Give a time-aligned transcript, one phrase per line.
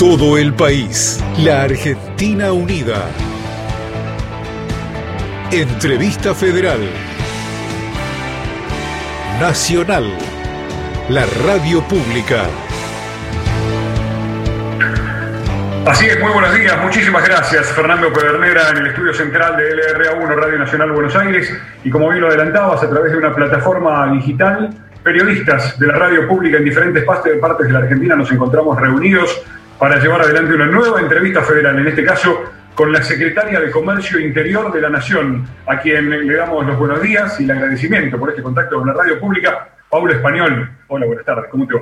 [0.00, 1.22] Todo el país.
[1.44, 3.04] La Argentina unida.
[5.52, 6.80] Entrevista Federal.
[9.38, 10.04] Nacional.
[11.10, 12.44] La radio pública.
[15.84, 20.34] Así es, muy buenos días, muchísimas gracias Fernando Pedernera en el estudio central de LRA1
[20.34, 21.52] Radio Nacional Buenos Aires
[21.84, 24.70] y como bien lo adelantabas a través de una plataforma digital,
[25.02, 29.42] periodistas de la radio pública en diferentes partes de la Argentina nos encontramos reunidos
[29.80, 34.20] para llevar adelante una nueva entrevista federal, en este caso con la secretaria de Comercio
[34.20, 38.28] Interior de la Nación, a quien le damos los buenos días y el agradecimiento por
[38.28, 40.70] este contacto con la radio pública, Paula Español.
[40.88, 41.80] Hola, buenas tardes, ¿cómo te va?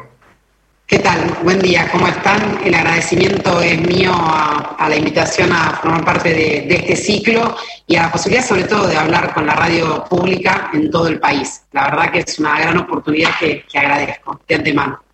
[0.87, 1.19] ¿Qué tal?
[1.43, 2.61] Buen día, ¿cómo están?
[2.65, 7.57] El agradecimiento es mío a, la invitación a formar parte de, este ciclo
[7.89, 11.19] y a la posibilidad sobre todo de hablar con la radio pública en todo el
[11.19, 11.65] país.
[11.73, 15.08] La verdad que es una gran oportunidad que, agradezco de antemano.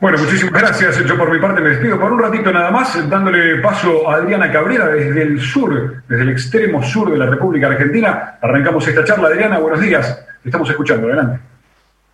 [0.00, 1.04] Bueno, muchísimas gracias.
[1.06, 4.50] Yo por mi parte me despido por un ratito nada más, dándole paso a Adriana
[4.50, 8.38] Cabrera desde el sur, desde el extremo sur de la República Argentina.
[8.40, 9.28] Arrancamos esta charla.
[9.28, 10.18] Adriana, buenos días.
[10.42, 11.06] Te estamos escuchando.
[11.06, 11.40] Adelante.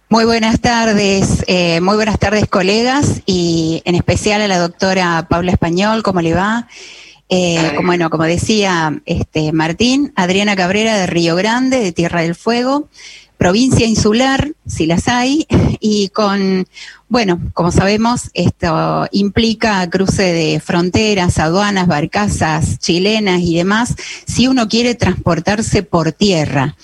[0.09, 5.51] Muy buenas tardes, eh, muy buenas tardes colegas y en especial a la doctora Paula
[5.51, 6.69] Español, ¿cómo le va?
[7.29, 12.37] Eh, como, bueno, como decía este Martín, Adriana Cabrera de Río Grande, de Tierra del
[12.37, 12.89] Fuego,
[13.37, 15.47] provincia insular, si las hay,
[15.81, 16.67] y con
[17.09, 23.95] bueno, como sabemos, esto implica cruce de fronteras, aduanas, barcazas chilenas y demás,
[24.27, 26.75] si uno quiere transportarse por tierra.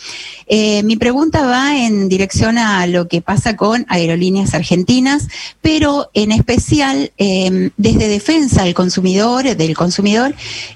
[0.46, 5.28] Eh, mi pregunta va en dirección a lo que pasa con aerolíneas argentinas,
[5.60, 10.34] pero en especial em, desde defensa del consumidor, del consumidor,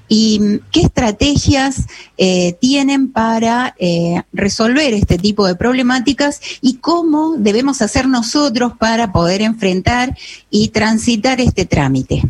[0.08, 1.86] y mm, qué estrategias
[2.16, 9.12] eh, tienen para eh, resolver este tipo de problemáticas y cómo debemos hacer nosotros para
[9.12, 10.16] poder enfrentar
[10.50, 12.22] y transitar este trámite?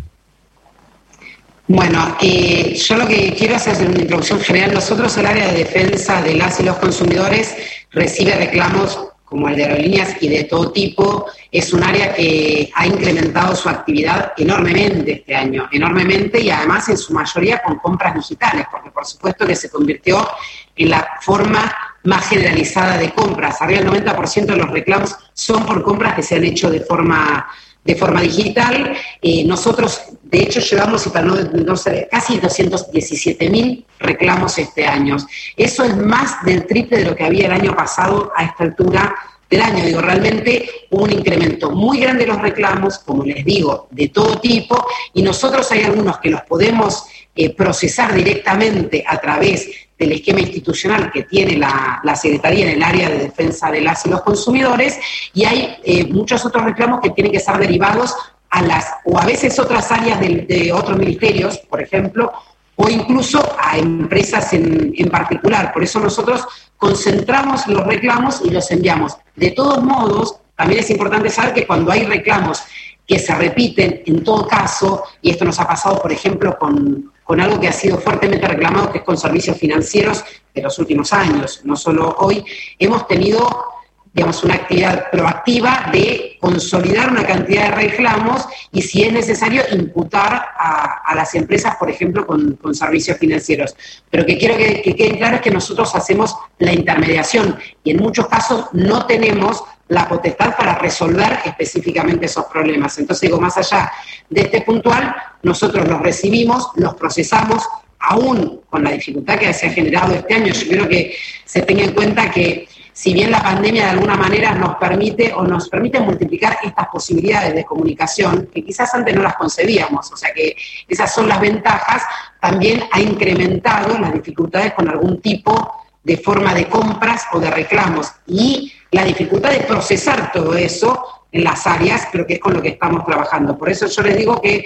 [1.69, 4.73] Bueno, eh, yo lo que quiero hacer es una introducción general.
[4.73, 7.57] Nosotros, el área de defensa de las y los consumidores,
[7.91, 11.27] recibe reclamos como el de aerolíneas y de todo tipo.
[11.51, 16.97] Es un área que ha incrementado su actividad enormemente este año, enormemente y además en
[16.97, 20.29] su mayoría con compras digitales, porque por supuesto que se convirtió
[20.77, 21.75] en la forma
[22.07, 23.61] más generalizada de compras.
[23.61, 27.47] Arriba del 90% de los reclamos son por compras que se han hecho de forma,
[27.85, 28.97] de forma digital.
[29.21, 35.17] Eh, nosotros, de hecho, llevamos para no, sé, casi 217 mil reclamos este año.
[35.57, 39.15] Eso es más del triple de lo que había el año pasado a esta altura
[39.51, 39.85] del año.
[39.85, 44.39] Digo, realmente hubo un incremento muy grande de los reclamos, como les digo, de todo
[44.39, 49.69] tipo, y nosotros hay algunos que los podemos eh, procesar directamente a través
[49.99, 54.11] del esquema institucional que tiene la, Secretaría en el área de defensa de las y
[54.11, 54.99] los consumidores,
[55.35, 58.15] y hay eh, muchos otros reclamos que tienen que ser derivados
[58.51, 62.33] a las, o a veces otras áreas de, otros ministerios, por ejemplo,
[62.77, 65.73] o incluso a empresas en, en, particular.
[65.73, 66.47] Por eso nosotros
[66.77, 69.17] concentramos los reclamos y los enviamos.
[69.35, 72.63] De todos modos, también es importante saber que cuando hay reclamos
[73.07, 77.41] que se repiten, en todo caso, y esto nos ha pasado, por ejemplo, con, con
[77.41, 80.25] algo que ha sido fuertemente reclamado, que es con servicios financieros
[80.55, 82.45] de los últimos años, no solo hoy,
[82.79, 83.77] hemos tenido
[84.17, 90.43] digamos, una actividad proactiva de consolidar una cantidad de reclamos y, si es necesario, imputar
[90.59, 93.77] a, las empresas, por ejemplo, con, servicios financieros.
[94.11, 97.99] Pero que quiero que, que quede claro es que nosotros hacemos la intermediación y en
[97.99, 102.99] muchos casos no tenemos la potestad para resolver específicamente esos problemas.
[102.99, 103.91] Entonces, digo, más allá
[104.29, 107.67] de este puntual, nosotros los recibimos, los procesamos,
[107.99, 110.53] aún con la dificultad que se ha generado este año.
[110.53, 114.55] Yo quiero que se tenga en cuenta que si bien la pandemia de alguna manera
[114.55, 119.37] nos permite o nos permite multiplicar estas posibilidades de comunicación, que quizás antes no las
[119.37, 120.57] concebíamos, o sea que
[120.89, 122.03] esas son las ventajas,
[122.41, 128.13] también ha incrementado las dificultades con algún tipo de forma de compras o de reclamos.
[128.27, 132.63] Y la dificultad de procesar todo eso en las áreas, creo que es con lo
[132.63, 133.59] que estamos trabajando.
[133.59, 134.65] Por eso yo les digo que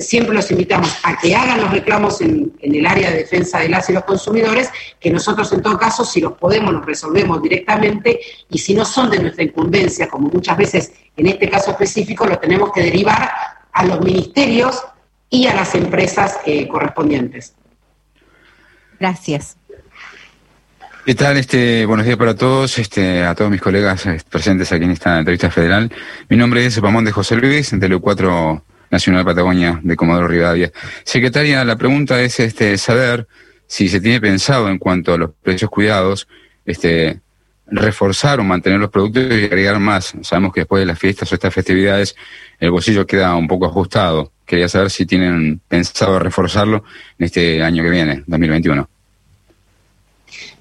[0.00, 3.88] siempre los invitamos a que hagan los reclamos en, el área de defensa de las
[3.88, 8.20] y los consumidores, que nosotros en todo caso, si los podemos, los resolvemos directamente,
[8.50, 12.38] y si no son de nuestra incumbencia, como muchas veces en este caso específico, lo
[12.38, 13.30] tenemos que derivar
[13.72, 14.82] a los ministerios
[15.30, 17.54] y a las empresas eh, correspondientes.
[18.98, 19.56] Gracias.
[21.08, 21.38] ¿Qué tal?
[21.38, 25.18] Este, buenos días para todos, este, a todos mis colegas eh, presentes aquí en esta
[25.18, 25.90] entrevista federal.
[26.28, 30.70] Mi nombre es Pamón de José Luis, del U4 Nacional Patagonia de Comodoro Rivadavia.
[31.04, 33.26] Secretaria, la pregunta es este, saber
[33.66, 36.28] si se tiene pensado en cuanto a los precios cuidados,
[36.66, 37.20] este,
[37.68, 40.12] reforzar o mantener los productos y agregar más.
[40.20, 42.16] Sabemos que después de las fiestas o estas festividades
[42.60, 46.82] el bolsillo queda un poco ajustado quería saber si tienen pensado reforzarlo
[47.18, 48.88] en este año que viene, 2021.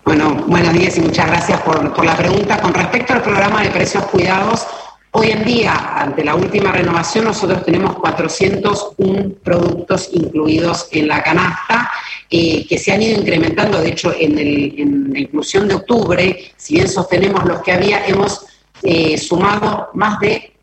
[0.08, 2.62] Bueno, buenos días y muchas gracias por, la pregunta.
[2.62, 4.66] Con respecto al programa de precios cuidados,
[5.12, 11.90] Hoy en día, ante la última renovación, nosotros tenemos 401 productos incluidos en la canasta
[12.30, 13.82] eh, que se han ido incrementando.
[13.82, 18.46] De hecho, en, la inclusión de octubre, si bien sostenemos los que había, hemos
[18.84, 20.54] eh, sumado más de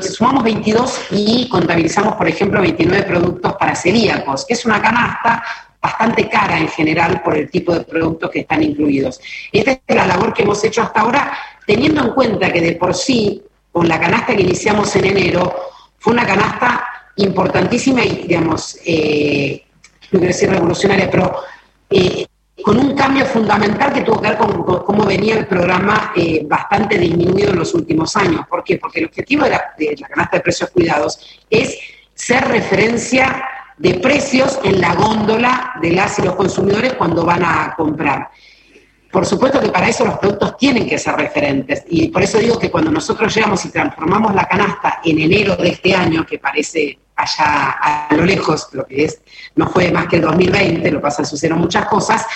[0.00, 5.44] sumamos 22 y contabilizamos, por ejemplo, 29 productos para celíacos, que es una canasta
[5.80, 9.20] bastante cara en general por el tipo de productos que están incluidos.
[9.52, 12.94] Esta es la labor que hemos hecho hasta ahora, teniendo en cuenta que de por
[12.94, 15.54] sí con la canasta que iniciamos en enero,
[15.98, 16.84] fue una canasta
[17.16, 19.62] importantísima y, digamos, eh,
[20.10, 21.36] no quiero decir revolucionaria, pero
[21.90, 22.26] eh,
[22.62, 26.98] con un cambio fundamental que tuvo que ver con, cómo venía el programa eh, bastante
[26.98, 28.46] disminuido en los últimos años.
[28.48, 28.78] ¿Por qué?
[28.78, 31.78] Porque el objetivo de la, de la canasta de precios cuidados es
[32.14, 33.44] ser referencia
[33.78, 38.30] de precios en la góndola de las y los consumidores cuando van a comprar.
[39.10, 42.58] Por supuesto que para eso los productos tienen que ser referentes y por eso digo
[42.58, 46.98] que cuando nosotros llegamos y transformamos la canasta en enero de este año, que parece
[47.16, 49.20] allá a lo lejos, lo que es,
[49.56, 52.26] no fue más que el 2020, lo pasa, sucedieron muchas cosas,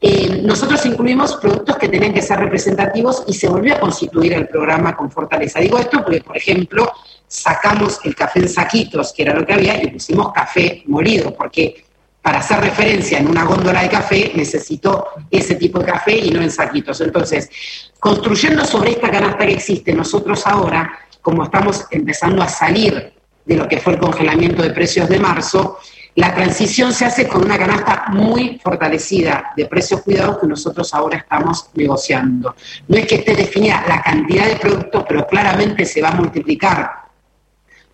[0.00, 4.48] eh, nosotros incluimos productos que tenían que ser representativos y se volvió a constituir el
[4.48, 5.60] programa con fortaleza.
[5.60, 6.92] Digo esto porque, por ejemplo,
[7.34, 11.84] sacamos el café en saquitos, que era lo que había, y pusimos café molido, porque
[12.22, 16.40] para hacer referencia en una góndola de café, necesito ese tipo de café y no
[16.40, 17.00] en saquitos.
[17.00, 17.50] Entonces,
[17.98, 20.90] construyendo sobre esta canasta que existe, nosotros ahora,
[21.20, 23.12] como estamos empezando a salir
[23.44, 25.78] de lo que fue el congelamiento de precios de marzo,
[26.14, 31.18] la transición se hace con una canasta muy fortalecida de precios cuidados que nosotros ahora
[31.18, 32.54] estamos negociando.
[32.86, 37.03] No es que esté definida la cantidad de productos, pero claramente se va a multiplicar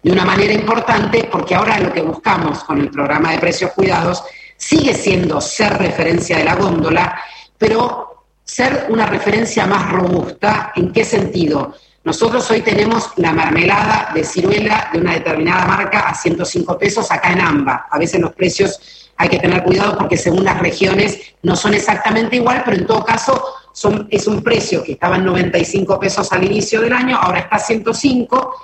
[0.02, 4.22] de una manera importante porque ahora lo que buscamos con el programa de precios cuidados
[4.56, 7.20] sigue siendo ser referencia de la góndola,
[7.58, 10.72] pero ser una referencia más robusta.
[10.74, 11.74] ¿En qué sentido?
[12.02, 17.32] Nosotros hoy tenemos la mermelada de ciruela de una determinada marca a 105 pesos acá
[17.32, 17.88] en AMBA.
[17.90, 22.36] A veces los precios hay que tener cuidado porque según las regiones no son exactamente
[22.36, 23.42] igual, pero en todo caso
[23.72, 27.56] son, es un precio que estaba en 95 pesos al inicio del año, ahora está
[27.56, 28.54] a 105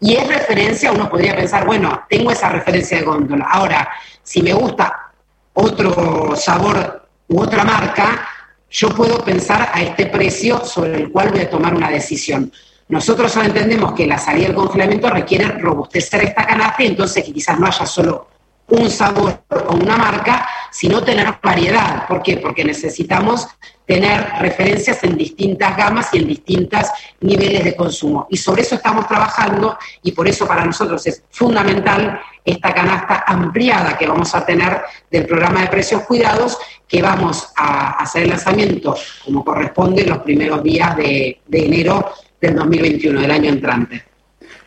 [0.00, 3.46] y es referencia, uno podría pensar, bueno, tengo esa referencia de góndola.
[3.50, 3.88] Ahora,
[4.22, 5.12] si me gusta
[5.52, 8.26] otro sabor u otra marca,
[8.70, 12.50] yo puedo pensar a este precio sobre el cual voy a tomar una decisión.
[12.88, 17.58] Nosotros entendemos que la salida del congelamiento requiere robustecer esta canasta y entonces que quizás
[17.58, 18.28] no haya solo
[18.70, 22.06] un sabor o una marca, sino tener variedad.
[22.06, 22.36] ¿Por qué?
[22.38, 23.48] Porque necesitamos
[23.90, 26.86] tener referencias en distintas gamas y en distintos
[27.20, 28.28] niveles de consumo.
[28.30, 33.98] Y sobre eso estamos trabajando y por eso para nosotros es fundamental esta canasta ampliada
[33.98, 34.80] que vamos a tener
[35.10, 36.56] del programa de precios cuidados,
[36.86, 38.94] que vamos a hacer el lanzamiento
[39.24, 44.04] como corresponde los primeros días de, enero del 2021, del año entrante.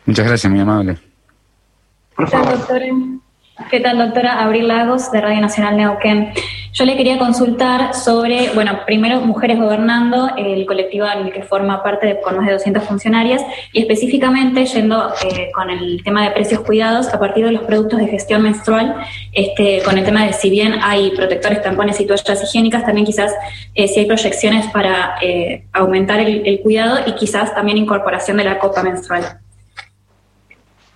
[0.04, 0.98] Muchas gracias, muy amable.
[2.14, 2.58] Por favor.
[3.70, 4.42] ¿Qué tal, doctora?
[4.42, 6.32] Abril Lagos, de Radio Nacional Neuquén.
[6.72, 11.80] Yo le quería consultar sobre, bueno, primero Mujeres Gobernando, el colectivo en el que forma
[11.80, 13.42] parte de, con más de 200 funcionarias,
[13.72, 18.00] y específicamente yendo eh, con el tema de precios cuidados a partir de los productos
[18.00, 18.96] de gestión menstrual,
[19.30, 23.32] este, con el tema de si bien hay protectores, tampones y toallas higiénicas, también quizás
[23.76, 28.58] eh, si hay proyecciones para eh, aumentar el cuidado y quizás también incorporación de la
[28.58, 29.43] copa menstrual.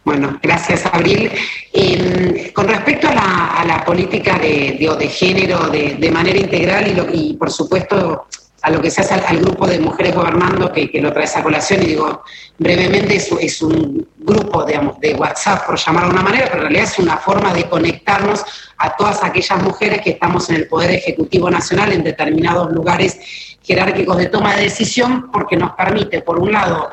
[0.08, 1.30] Bueno, gracias, Abril.
[1.70, 8.26] Em, con respecto a la, política de, género de, manera integral y, por supuesto,
[8.62, 11.82] a lo que se hace al, grupo de mujeres gobernando que, lo trae esa colación,
[11.82, 12.22] y digo,
[12.56, 16.84] brevemente es, un grupo digamos, de WhatsApp, por llamarlo de una manera, pero en realidad
[16.84, 18.46] es una forma de conectarnos
[18.78, 23.18] a todas aquellas mujeres que estamos en el Poder Ejecutivo Nacional en determinados lugares
[23.62, 26.88] jerárquicos de toma de decisión, porque nos permite, por un lado,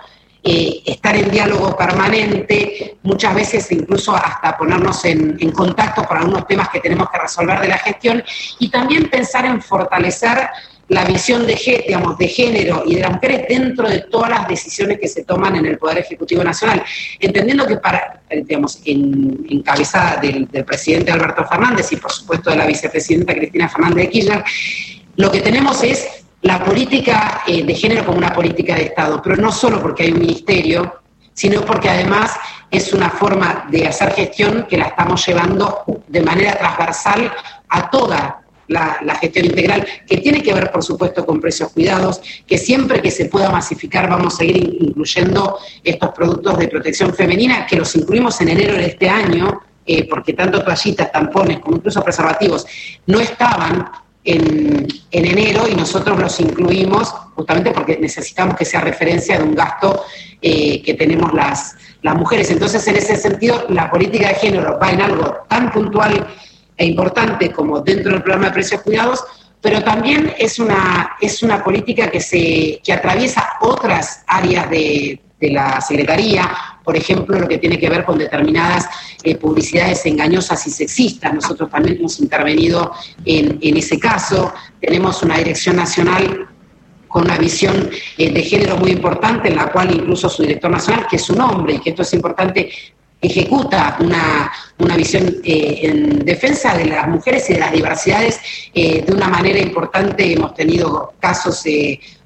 [0.48, 6.70] eh, estar en diálogo permanente, muchas veces incluso hasta ponernos en, contacto por algunos temas
[6.70, 8.24] que tenemos que resolver de la gestión
[8.60, 10.48] y también pensar en fortalecer
[10.88, 15.24] la visión de, género y de la mujer dentro de todas las decisiones que se
[15.24, 16.84] toman en el Poder Ejecutivo Nacional,
[17.20, 19.48] entendiendo que para, digamos, en,
[20.22, 24.44] del, del, presidente Alberto Fernández y por supuesto de la vicepresidenta Cristina Fernández de Kirchner,
[25.16, 29.36] lo que tenemos es la política eh, de género como una política de Estado, pero
[29.36, 31.02] no solo porque hay un ministerio,
[31.34, 32.38] sino porque además
[32.70, 37.34] es una forma de hacer gestión que la estamos llevando de manera transversal
[37.70, 42.60] a toda la, gestión integral, que tiene que ver, por supuesto, con precios cuidados, que
[42.60, 47.76] siempre que se pueda masificar vamos a ir incluyendo estos productos de protección femenina, que
[47.76, 52.68] los incluimos en enero de este año, eh, porque tanto toallitas, tampones como incluso preservativos
[53.08, 53.90] no estaban
[54.26, 60.04] en, enero y nosotros los incluimos justamente porque necesitamos que sea referencia de un gasto
[60.42, 62.50] eh, que tenemos las, las mujeres.
[62.52, 66.28] Entonces, en ese sentido, la política de género va en algo tan puntual
[66.78, 69.24] e importante como dentro del programa de precios cuidados,
[69.62, 75.52] pero también es una, es una política que, se, que atraviesa otras áreas de, de
[75.52, 76.50] la Secretaría,
[76.86, 78.86] por ejemplo, lo que tiene que ver con determinadas
[79.24, 81.34] eh, publicidades engañosas y sexistas.
[81.34, 82.92] Nosotros también hemos intervenido
[83.26, 84.54] en, ese caso.
[84.80, 86.48] Tenemos una dirección nacional
[87.08, 91.08] con una visión eh, de género muy importante, en la cual incluso su director nacional,
[91.10, 92.70] que es un hombre, y que esto es importante,
[93.20, 98.40] ejecuta una, visión eh, en defensa de las mujeres y de las diversidades
[98.74, 100.34] de una manera importante.
[100.34, 101.64] Hemos tenido casos,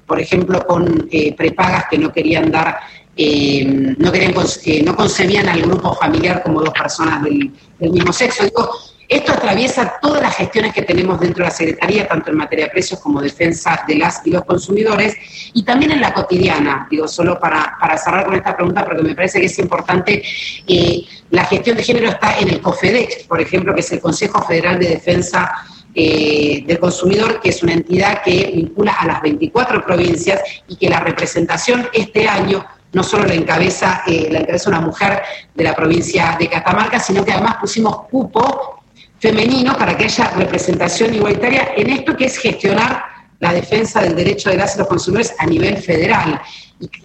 [0.04, 2.80] por ejemplo, con prepagas que no querían dar
[3.22, 4.32] eh, no, querían,
[4.64, 8.44] eh, no concebían al grupo familiar como dos personas del, mismo sexo.
[8.44, 8.70] Digo,
[9.06, 12.70] esto atraviesa todas las gestiones que tenemos dentro de la Secretaría, tanto en materia de
[12.70, 15.16] precios como defensa de las y los consumidores,
[15.52, 16.88] y también en la cotidiana.
[16.90, 20.22] Digo, solo para, cerrar con esta pregunta, porque me parece que es importante,
[20.66, 24.40] eh, la gestión de género está en el COFEDEX, por ejemplo, que es el Consejo
[24.46, 25.52] Federal de Defensa
[25.92, 31.00] del consumidor, que es una entidad que vincula a las 24 provincias y que la
[31.00, 35.22] representación este año no solo la encabeza, eh, la encabeza una mujer
[35.54, 38.80] de la provincia de Catamarca, sino que además pusimos cupo
[39.18, 43.04] femenino para que haya representación igualitaria en esto que es gestionar
[43.38, 46.40] la defensa del derecho de las y los consumidores a nivel federal.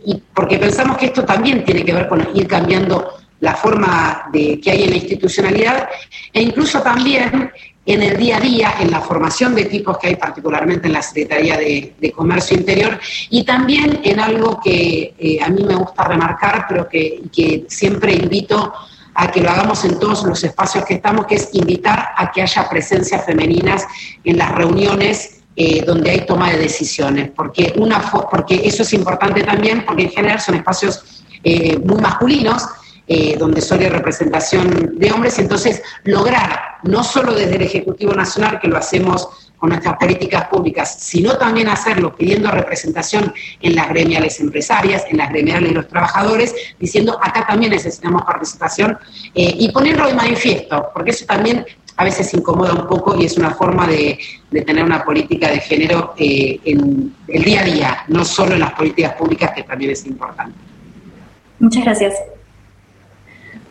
[0.06, 4.60] Y, porque pensamos que esto también tiene que ver con ir cambiando la forma de,
[4.62, 5.90] que hay en la institucionalidad
[6.34, 7.52] e incluso también
[7.86, 11.02] en el día a día, en la formación de equipos que hay particularmente en la
[11.02, 13.00] Secretaría de, Comercio Interior
[13.30, 18.74] y también en algo que eh, a mí me gusta remarcar, pero que, siempre invito
[19.14, 22.42] a que lo hagamos en todos los espacios que estamos, que es invitar a que
[22.42, 23.86] haya presencias femeninas
[24.24, 29.44] en las reuniones eh, donde hay toma de decisiones, porque, una, porque eso es importante
[29.44, 32.64] también, porque en general son espacios eh, muy masculinos,
[33.08, 38.60] eh, donde solo hay representación de hombres, entonces lograr, no solo desde el Ejecutivo Nacional,
[38.60, 44.40] que lo hacemos con nuestras políticas públicas, sino también hacerlo pidiendo representación en las gremiales
[44.40, 48.98] empresarias, en las gremiales de los trabajadores, diciendo acá también necesitamos participación
[49.34, 51.66] eh, y ponerlo de manifiesto, porque eso también
[51.98, 54.20] a veces incomoda un poco y es una forma de,
[54.66, 58.74] tener una política de género eh, en el día a día, no solo en las
[58.74, 60.58] políticas públicas, que también es importante.
[61.60, 62.14] Muchas gracias.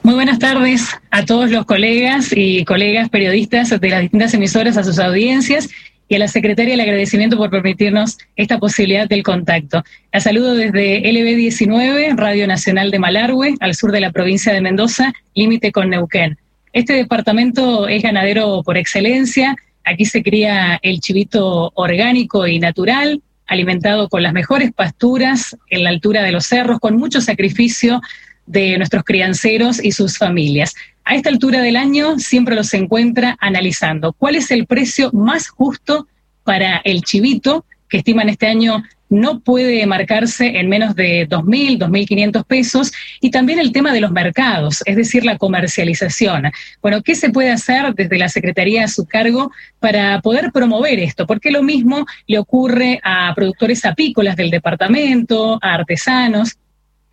[0.05, 4.85] Muy buenas tardes a todos los colegas y colegas periodistas de las distintas emisoras, a
[4.85, 5.71] sus audiencias
[6.11, 9.83] y a la secretaria el agradecimiento por permitirnos esta posibilidad del contacto.
[10.13, 15.11] La saludo desde LB19, Radio Nacional de Malargüe, al sur de la provincia de Mendoza,
[15.35, 16.37] límite con Neuquén.
[16.75, 24.11] Este departamento es ganadero por excelencia, aquí se cría el chivito orgánico y natural, alimentado
[24.11, 28.03] con las mejores pasturas en la altura de los cerros, con mucho sacrificio
[28.47, 30.75] de nuestros crianceros y sus familias.
[31.05, 36.07] A esta altura del año siempre los encuentra analizando cuál es el precio más justo
[36.45, 42.45] para el chivito, que estiman este año no puede marcarse en menos de 2.000, 2.500
[42.45, 46.51] pesos, y también el tema de los mercados, es decir, la comercialización.
[46.83, 51.27] Bueno, ¿qué se puede hacer desde la Secretaría a su cargo para poder promover esto?
[51.27, 56.57] Porque lo mismo le ocurre a productores apícolas del departamento, a artesanos,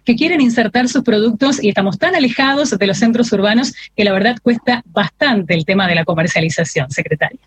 [0.04, 4.14] que quieren insertar sus productos y estamos tan alejados de los centros urbanos que la
[4.14, 7.40] verdad cuesta bastante el tema de la comercialización, secretaria.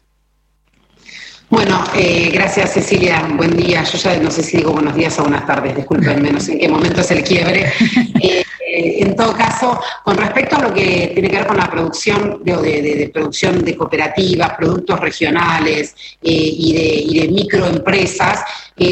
[1.51, 3.85] Bueno, eh, gracias Cecilia, buen día.
[3.85, 6.59] Yo ya no sé si digo buenos días o buenas tardes, discúlpenme, no sé en
[6.59, 7.73] qué momento es el quiebre.
[8.77, 12.43] Eh, en todo caso, con respecto a lo que tiene que ver con la producción
[12.43, 18.43] de, producción de cooperativas, productos regionales eh, y, de, y, de, microempresas,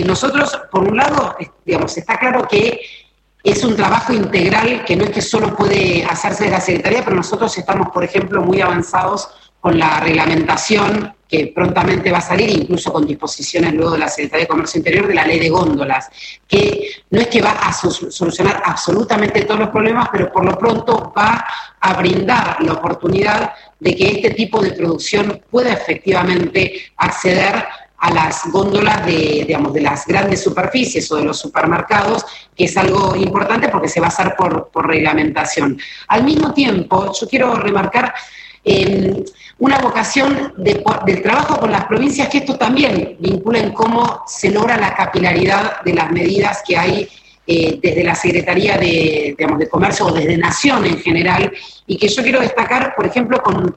[0.07, 2.81] nosotros, por un lado, digamos, está claro que
[3.43, 7.17] es un trabajo integral que no es que solo puede hacerse de la Secretaría, pero
[7.17, 9.29] nosotros estamos, por ejemplo, muy avanzados
[9.61, 14.45] con la reglamentación que prontamente va a salir, incluso con disposiciones luego de la Secretaría
[14.45, 16.11] de Comercio Interior de la ley de góndolas,
[16.47, 21.13] que no es que va a solucionar absolutamente todos los problemas, pero por lo pronto
[21.17, 21.47] va
[21.81, 27.65] a brindar la oportunidad de que este tipo de producción pueda efectivamente acceder
[28.03, 32.25] a las góndolas de, digamos, de las grandes superficies o de los supermercados,
[32.57, 35.79] que es algo importante porque se va a hacer por, reglamentación.
[36.09, 38.13] Al mismo tiempo, yo quiero remarcar
[38.65, 39.23] em,
[39.61, 44.77] una vocación del trabajo con las provincias, que esto también vincula en cómo se logra
[44.77, 47.09] la capilaridad de las medidas que hay
[47.47, 51.53] eh, desde la Secretaría de, de Comercio o desde Nación en general,
[51.87, 53.77] y que yo quiero destacar, por ejemplo, con,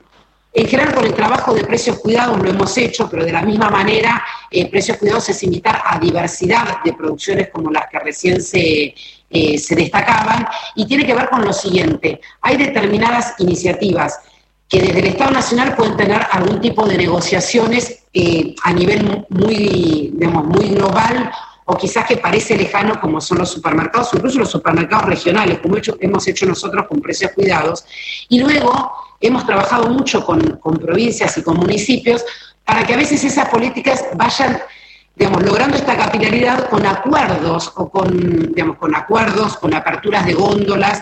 [0.55, 3.69] en general con el trabajo de precios cuidados lo hemos hecho, pero de la misma
[3.69, 8.95] manera, eh, precios cuidados es invitar a diversidad de producciones como las que recién se,
[9.29, 14.17] eh, se destacaban, y tiene que ver con lo siguiente, hay determinadas iniciativas
[14.69, 18.03] que desde el Estado Nacional pueden tener algún tipo de negociaciones
[18.63, 21.31] a nivel muy, digamos, muy global
[21.65, 26.27] o quizás que parece lejano como son los supermercados, incluso los supermercados regionales, como hemos
[26.27, 27.85] hecho nosotros con precios cuidados.
[28.29, 32.23] Y luego hemos trabajado mucho con, provincias y con municipios
[32.63, 34.59] para que a veces esas políticas vayan
[35.15, 41.01] digamos, logrando esta capilaridad con acuerdos o con, digamos, con acuerdos, con aperturas de góndolas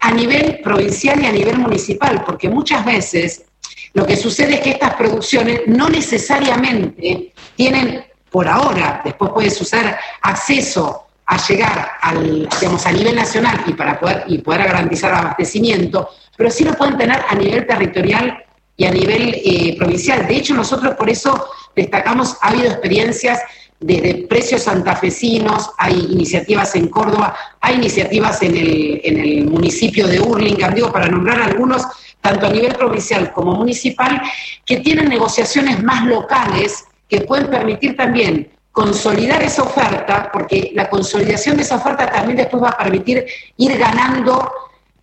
[0.00, 3.44] a nivel provincial y a nivel municipal, porque muchas veces
[3.92, 9.96] lo que sucede es que estas producciones no necesariamente tienen por ahora, después puede suceder
[10.22, 16.10] acceso a llegar al, digamos, a nivel nacional y para poder, y poder garantizar abastecimiento,
[16.36, 18.44] pero sí lo pueden tener a nivel territorial
[18.76, 20.26] y a nivel eh, provincial.
[20.26, 23.40] De hecho, nosotros por eso destacamos, ha habido experiencias
[23.80, 30.20] desde precios santafesinos, hay iniciativas en Córdoba, hay iniciativas en el, en el municipio de
[30.20, 31.82] Hurlingham, digo, para nombrar algunos,
[32.20, 34.20] tanto a nivel provincial como municipal,
[34.64, 41.56] que tienen negociaciones más locales que pueden permitir también consolidar esa oferta, porque la consolidación
[41.56, 43.24] de esa oferta también después va a permitir
[43.56, 44.52] ir ganando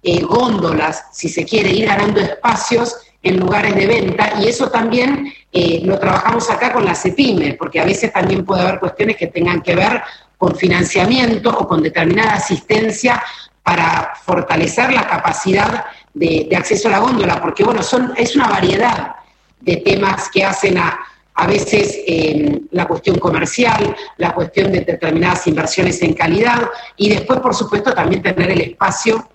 [0.03, 5.33] eh, góndolas, si se quiere, ir ganando espacios en lugares de venta, y eso también
[5.53, 9.27] eh, lo trabajamos acá con la CEPIME, porque a veces también puede haber cuestiones que
[9.27, 10.01] tengan que ver
[10.37, 13.23] con financiamiento o con determinada asistencia
[13.63, 18.49] para fortalecer la capacidad de, de acceso a la góndola, porque bueno, son, es una
[18.49, 19.15] variedad
[19.61, 20.99] de temas que hacen a,
[21.35, 27.39] a veces eh, la cuestión comercial, la cuestión de determinadas inversiones en calidad y después,
[27.39, 29.27] por supuesto, también tener el espacio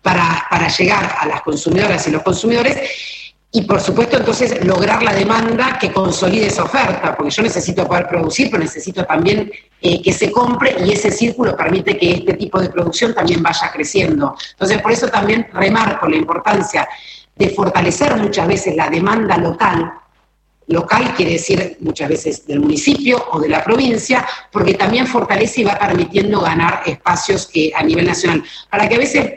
[0.00, 2.76] para, llegar a las consumidoras y los consumidores
[3.54, 8.08] y, por supuesto, entonces lograr la demanda que consolide esa oferta, porque yo necesito poder
[8.08, 12.58] producir, pero necesito también eh, que se compre y ese círculo permite que este tipo
[12.60, 14.34] de producción también vaya creciendo.
[14.52, 16.88] Entonces, por eso también remarco la importancia
[17.36, 19.92] de fortalecer muchas veces la demanda local
[20.72, 25.64] local quiere decir muchas veces del municipio o de la provincia, porque también fortalece y
[25.64, 28.42] va permitiendo ganar espacios a nivel nacional.
[28.70, 29.32] Para que a veces,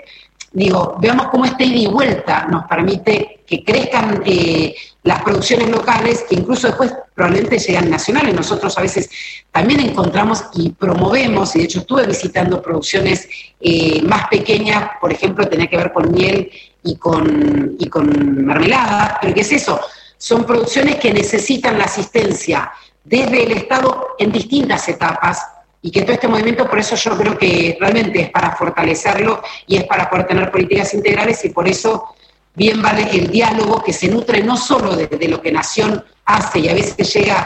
[0.52, 6.26] digo, veamos cómo esta ida y vuelta nos permite que crezcan eh, las producciones locales,
[6.28, 8.34] que incluso después probablemente llegan nacionales.
[8.34, 9.10] Nosotros a veces
[9.52, 13.28] también encontramos y promovemos, y de hecho estuve visitando producciones
[13.60, 16.50] eh, más pequeñas, por ejemplo, tenía que ver con miel
[16.84, 19.80] y con, y con mermelada, pero ¿qué es eso?
[20.18, 22.72] Son producciones que necesitan la asistencia
[23.04, 25.46] desde el Estado en distintas etapas
[25.82, 29.78] y que todo este movimiento, por eso yo creo que realmente es para fortalecerlo y
[29.78, 32.16] es para poder tener políticas integrales y por eso
[32.56, 36.70] bien vale el diálogo que se nutre no solo de, lo que Nación hace y
[36.70, 37.40] a veces llega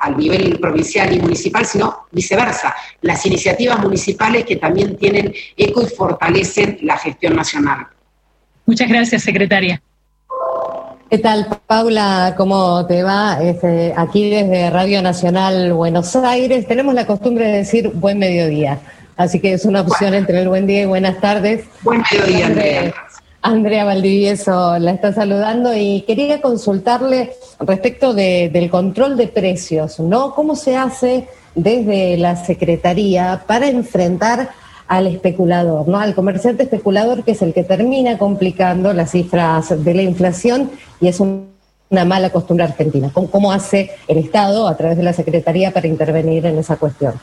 [0.00, 5.86] al nivel provincial y municipal, sino viceversa, las iniciativas municipales que también tienen eco y
[5.86, 7.88] fortalecen la gestión nacional.
[8.64, 9.82] Muchas gracias, secretaria.
[11.12, 12.32] ¿Qué tal, Paula?
[12.38, 13.36] ¿Cómo te va?
[13.42, 18.78] Este, aquí desde Radio Nacional Buenos Aires tenemos la costumbre de decir buen mediodía,
[19.18, 21.66] así que es una opción entre el buen día y buenas tardes.
[21.82, 22.94] Buen mediodía, Andrea.
[23.42, 30.34] Andrea Valdivieso la está saludando y quería consultarle respecto del control de precios, ¿no?
[30.34, 34.48] ¿Cómo se hace desde la Secretaría para enfrentar
[34.92, 35.98] al especulador, ¿no?
[35.98, 41.08] Al comerciante especulador que es el que termina complicando las cifras de la inflación y
[41.08, 43.10] es una mala costumbre argentina.
[43.10, 47.14] ¿Cómo, hace el Estado a través de la Secretaría para intervenir en esa cuestión?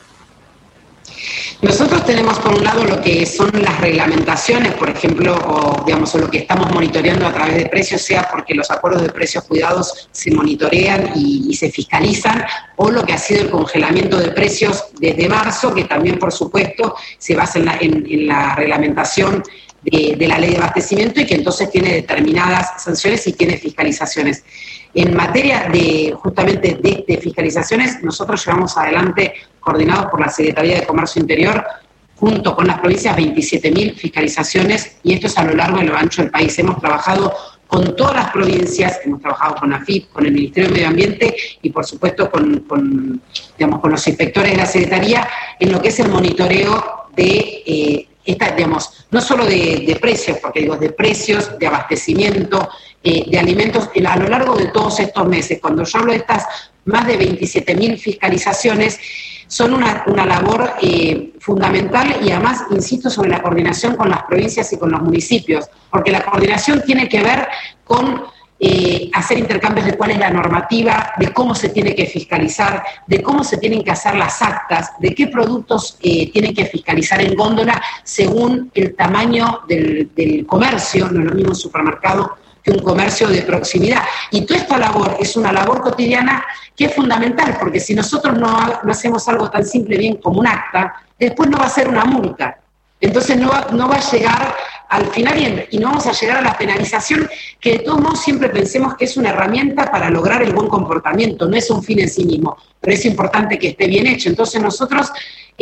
[1.62, 6.18] Nosotros tenemos por un lado lo que son las reglamentaciones, por ejemplo, o digamos, o
[6.18, 10.08] lo que estamos monitoreando a través de precios, sea porque los acuerdos de precios cuidados
[10.10, 12.44] se monitorean y, se fiscalizan,
[12.76, 16.94] o lo que ha sido el congelamiento de precios desde marzo, que también, por supuesto,
[17.18, 19.42] se basa en la, reglamentación
[19.82, 24.44] de, de, la ley de abastecimiento y que entonces tiene determinadas sanciones y tiene fiscalizaciones.
[24.94, 31.20] En materia de justamente de, fiscalizaciones, nosotros llevamos adelante, coordinados por la Secretaría de Comercio
[31.20, 31.64] Interior,
[32.16, 36.22] junto con las provincias, 27.000 fiscalizaciones y esto es a lo largo y lo ancho
[36.22, 36.58] del país.
[36.58, 37.32] Hemos trabajado
[37.66, 41.70] con todas las provincias, hemos trabajado con AFIP, con el Ministerio de Medio Ambiente y
[41.70, 43.22] por supuesto con,
[43.56, 48.08] digamos, con los inspectores de la Secretaría en lo que es el monitoreo de, eh,
[48.24, 52.68] esta, digamos, no solo de, precios, porque digo, de precios, de abastecimiento,
[53.02, 56.46] eh, de alimentos, a lo largo de todos estos meses, cuando yo hablo de estas
[56.84, 58.98] más de 27.000 fiscalizaciones,
[59.46, 64.78] son una, labor eh, fundamental y además, insisto, sobre la coordinación con las provincias y
[64.78, 67.48] con los municipios, porque la coordinación tiene que ver
[67.84, 68.22] con
[68.62, 73.22] eh, hacer intercambios de cuál es la normativa, de cómo se tiene que fiscalizar, de
[73.22, 77.34] cómo se tienen que hacer las actas, de qué productos eh, tienen que fiscalizar en
[77.34, 83.28] góndola según el tamaño del, comercio, no es lo mismo un supermercado que un comercio
[83.28, 84.02] de proximidad.
[84.30, 86.44] Y toda esta labor es una labor cotidiana
[86.76, 88.58] que es fundamental, porque si nosotros no,
[88.90, 92.58] hacemos algo tan simple bien como un acta, después no va a ser una multa.
[93.00, 94.54] Entonces no va, no va a llegar
[94.90, 98.50] al final y, no vamos a llegar a la penalización, que de todos modos siempre
[98.50, 102.10] pensemos que es una herramienta para lograr el buen comportamiento, no es un fin en
[102.10, 104.28] sí mismo, pero es importante que esté bien hecho.
[104.28, 105.10] Entonces nosotros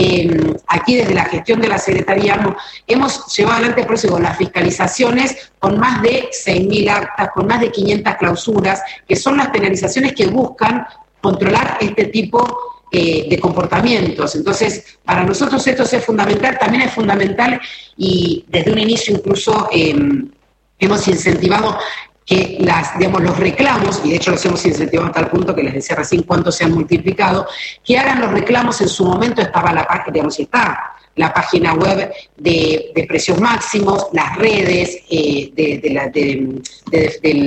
[0.00, 2.38] Em, aquí desde la gestión de la Secretaría
[2.86, 7.72] hemos, llevado adelante, por eso las fiscalizaciones con más de 6.000 actas, con más de
[7.72, 10.86] 500 clausuras, que son las penalizaciones que buscan
[11.20, 12.46] controlar este tipo
[12.90, 14.34] eh, de comportamientos.
[14.34, 17.60] Entonces, para nosotros esto es fundamental, también es fundamental
[17.96, 20.30] y desde un inicio incluso em,
[20.78, 21.78] hemos incentivado
[22.24, 25.62] que las, digamos, los reclamos, y de hecho los hemos incentivado a tal punto que
[25.62, 27.46] les decía recién cuánto se han multiplicado,
[27.82, 32.10] que hagan los reclamos, en su momento estaba la página, digamos, está la página web
[32.36, 35.90] de, precios máximos, las redes eh, de,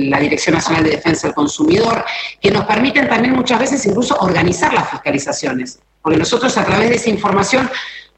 [0.08, 2.04] la, Dirección Nacional de Defensa del Consumidor,
[2.40, 6.96] que nos permiten también muchas veces incluso organizar las fiscalizaciones, porque nosotros a través de
[6.96, 7.68] esa información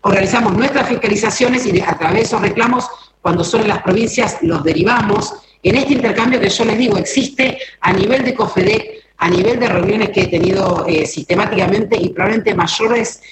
[0.02, 2.88] organizamos nuestras fiscalizaciones y a través de esos reclamos,
[3.22, 5.34] cuando son en las provincias, los derivamos.
[5.62, 9.68] En este intercambio que yo les digo, existe a nivel de COFEDEC, a nivel de
[9.68, 13.22] reuniones que he tenido eh, sistemáticamente y probablemente mayores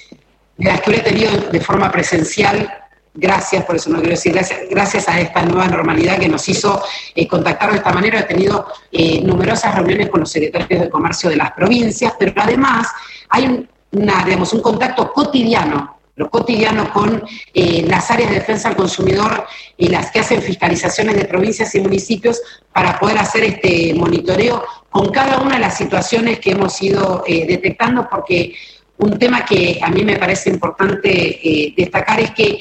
[0.62, 2.70] las que he tenido de forma presencial,
[3.14, 6.82] gracias, por eso no quiero decir gracias, gracias a esta nueva normalidad que nos hizo
[7.14, 11.30] eh, contactar de esta manera, he tenido eh, numerosas reuniones con los secretarios de comercio
[11.30, 12.88] de las provincias, pero además
[13.28, 18.76] hay una, digamos, un contacto cotidiano lo cotidiano con eh, las áreas de defensa al
[18.76, 19.46] consumidor
[19.78, 22.38] y las que hacen fiscalizaciones de provincias y municipios
[22.70, 28.10] para poder hacer este monitoreo con cada una de las situaciones que hemos ido detectando,
[28.10, 28.54] porque
[28.98, 32.58] un tema que a mí me parece importante eh, destacar es que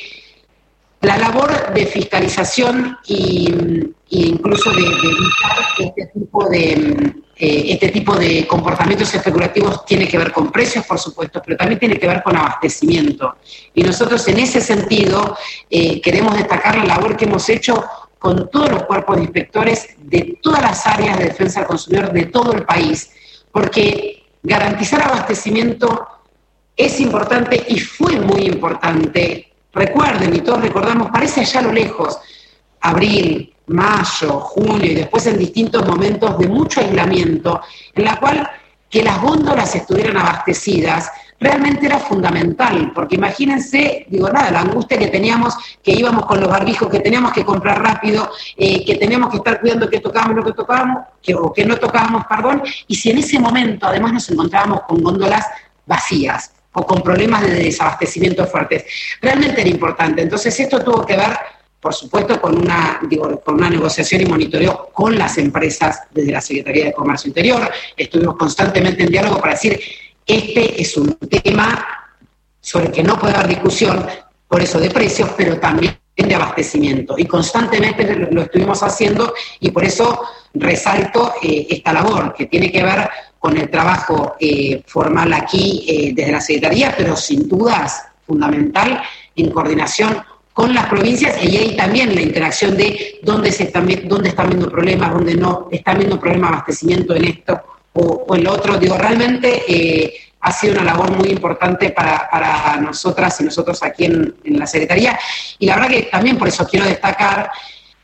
[1.02, 6.72] la labor de fiscalización e incluso de, evitar este tipo de,
[7.38, 11.80] eh, este tipo de comportamientos especulativos tiene que ver con precios, por supuesto, pero también
[11.80, 13.36] tiene que ver con abastecimiento.
[13.74, 15.36] Y nosotros en ese sentido
[15.70, 17.84] eh, queremos destacar la labor que hemos hecho
[18.20, 22.26] con todos los cuerpos de inspectores de todas las áreas de defensa del consumidor de
[22.26, 23.10] todo el país,
[23.52, 26.08] porque garantizar abastecimiento
[26.76, 29.52] es importante y fue muy importante.
[29.74, 32.20] Recuerden, y todos recordamos, parece allá a lo lejos,
[32.82, 37.62] abril, mayo, julio y después en distintos momentos de mucho aislamiento,
[37.96, 38.50] en la cual
[38.90, 45.08] que las góndolas estuvieran abastecidas realmente era fundamental, porque imagínense, digo nada, la angustia que
[45.08, 49.38] teníamos, que íbamos con los barbijos, que teníamos que comprar rápido, eh, que teníamos que
[49.38, 53.10] estar cuidando que tocábamos lo que tocábamos, que, o que no tocábamos, perdón, y si
[53.10, 55.48] en ese momento además nos encontrábamos con góndolas
[55.88, 58.86] vacías, o con problemas de desabastecimiento fuertes.
[59.22, 60.22] Realmente era importante.
[60.22, 61.38] Entonces esto tuvo que ver,
[61.80, 66.42] por supuesto, con una, digo, con una negociación y monitoreo con las empresas desde la
[66.42, 67.70] Secretaría de Comercio Interior.
[67.98, 69.80] Estuvimos constantemente en diálogo para decir,
[70.26, 71.86] este es un tema
[72.62, 74.06] sobre el que no puede haber discusión,
[74.48, 77.16] por eso de precios, pero también de abastecimiento.
[77.18, 80.22] Y constantemente lo, estuvimos haciendo y por eso
[80.54, 83.10] resalto eh, esta labor que tiene que ver
[83.42, 89.02] con el trabajo eh, formal aquí eh, desde la Secretaría, pero sin dudas fundamental
[89.36, 90.22] en coordinación
[90.54, 95.34] con las provincias y ahí también la interacción de dónde, se están, viendo problemas, dónde
[95.34, 97.60] no están viendo problemas de abastecimiento en esto
[97.94, 98.78] o, en lo otro.
[98.78, 104.36] Digo, realmente eh, ha sido una labor muy importante para, nosotras y nosotros aquí en,
[104.44, 105.18] en la Secretaría.
[105.58, 107.50] Y la verdad que también por eso quiero destacar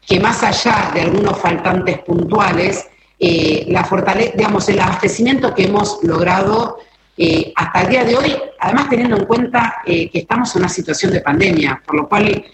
[0.04, 2.88] que más allá de algunos faltantes puntuales,
[3.20, 6.78] eh, la fortaleza, digamos, el abastecimiento que hemos logrado
[7.18, 10.70] eh, hasta el día de hoy, además teniendo en cuenta eh, que estamos en una
[10.70, 12.46] situación de pandemia, por lo cual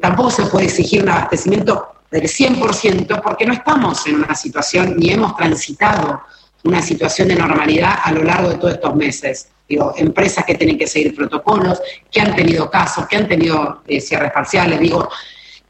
[0.00, 5.10] tampoco se puede exigir un abastecimiento del 100% porque no estamos en una situación ni
[5.10, 6.22] hemos transitado
[6.64, 9.48] una situación de normalidad a lo largo de todos estos meses.
[9.68, 14.32] Digo, empresas que tienen que seguir protocolos, que han tenido casos, que han tenido cierres
[14.32, 15.10] parciales, digo,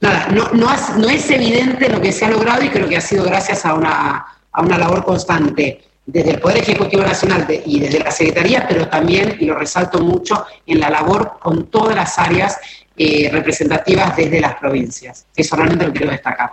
[0.01, 3.25] nada, no, no, es evidente lo que se ha logrado y creo que ha sido
[3.25, 8.11] gracias a una, a una labor constante desde el Poder Ejecutivo Nacional y desde la
[8.11, 12.59] Secretaría, pero también, y lo resalto mucho, en la labor con todas las áreas
[12.97, 15.27] eh, representativas desde las provincias.
[15.37, 16.53] Eso realmente lo quiero destacar.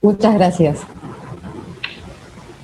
[0.00, 0.80] Muchas gracias.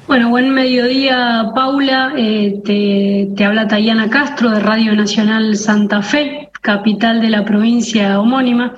[0.06, 2.14] Bueno, buen mediodía, Paula.
[2.16, 8.18] Eh, te, te, habla Tayana Castro de Radio Nacional Santa Fe, capital de la provincia
[8.18, 8.74] homónima.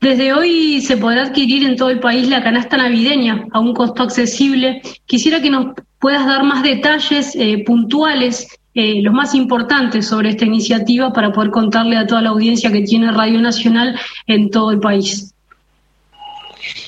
[0.00, 4.04] Desde hoy se podrá adquirir en todo el país la canasta navideña a un costo
[4.04, 4.80] accesible.
[5.06, 10.44] Quisiera que nos puedas dar más detalles eh, puntuales, eh, los más importantes sobre esta
[10.44, 14.78] iniciativa para poder contarle a toda la audiencia que tiene Radio Nacional en todo el
[14.78, 15.34] país.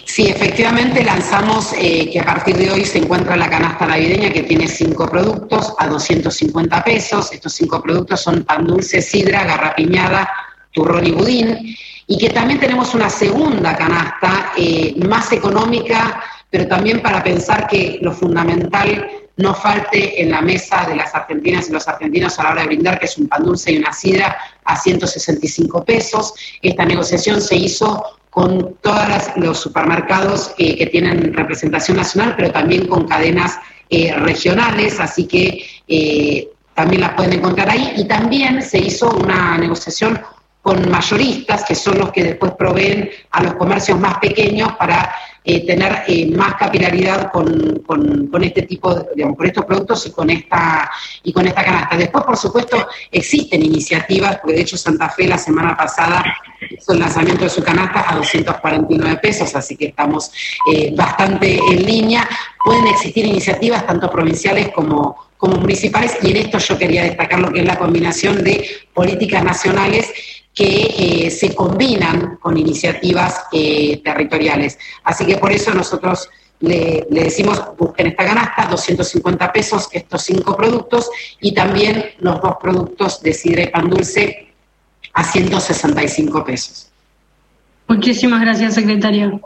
[0.05, 4.43] Sí, efectivamente lanzamos eh, que a partir de hoy se encuentra la canasta navideña que
[4.43, 7.33] tiene cinco productos a 250 pesos.
[7.33, 10.31] Estos cinco productos son pan dulce, sidra, garrapiñada,
[10.73, 11.77] turrón y budín.
[12.11, 16.21] Y que también tenemos una segunda canasta eh, más económica,
[16.51, 21.69] pero también para pensar que lo fundamental no falte en la mesa de las argentinas
[21.69, 23.93] y los argentinos a la hora de brindar, que es un pan dulce y una
[23.93, 26.35] sidra a 165 pesos.
[26.61, 32.89] Esta negociación se hizo con todos los supermercados eh, que tienen representación nacional, pero también
[32.89, 33.57] con cadenas
[33.89, 35.65] eh, regionales, así que
[36.75, 37.93] también las pueden encontrar ahí.
[37.97, 40.21] Y también se hizo una negociación
[40.71, 45.67] con mayoristas, que son los que después proveen a los comercios más pequeños para eh,
[45.67, 50.31] tener eh, más capilaridad con, con, este tipo, de, digamos, con estos productos y con
[50.31, 50.89] esta
[51.25, 51.97] y con esta canasta.
[51.97, 56.23] Después, por supuesto, existen iniciativas, porque de hecho Santa Fe la semana pasada
[56.71, 60.31] hizo el lanzamiento de su canasta a 249 pesos, así que estamos
[60.73, 62.29] eh, bastante en línea.
[62.65, 67.51] Pueden existir iniciativas tanto provinciales como, como municipales, y en esto yo quería destacar lo
[67.51, 70.13] que es la combinación de políticas nacionales
[70.55, 74.79] que eh, se combinan con iniciativas eh, territoriales.
[75.05, 76.29] Así que por eso nosotros
[76.61, 81.11] le, decimos, busquen esta canasta, 250 pesos estos cinco productos
[81.41, 84.49] y también los dos productos de sidra y pan dulce
[85.15, 86.91] a 165 pesos.
[87.89, 89.41] Muchísimas gracias, secretario.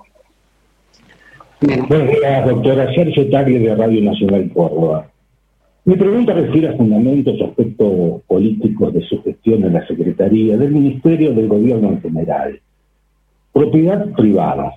[1.61, 5.07] Buenos días, doctora Sergio Tagle de Radio Nacional Córdoba.
[5.87, 10.70] Mi pregunta refiere a fundamentos o aspectos políticos de su gestión en la Secretaría, del
[10.70, 12.59] Ministerio, del Gobierno en general.
[13.53, 14.73] Propiedad privada.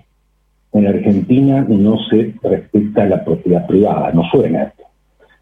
[0.73, 4.83] En Argentina no se respeta la propiedad privada, no suena esto.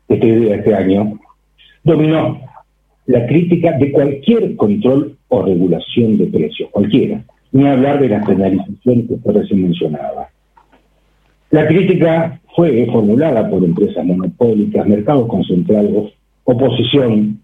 [0.08, 1.20] Esta idea este año
[1.84, 2.40] dominó
[3.08, 9.08] la crítica de cualquier control o regulación de precios, cualquiera, ni hablar de las penalizaciones
[9.08, 10.30] que usted recién mencionaba.
[11.50, 16.14] La crítica fue formulada por empresas monopólicas, mercados concentrados,
[16.46, 17.42] oposición,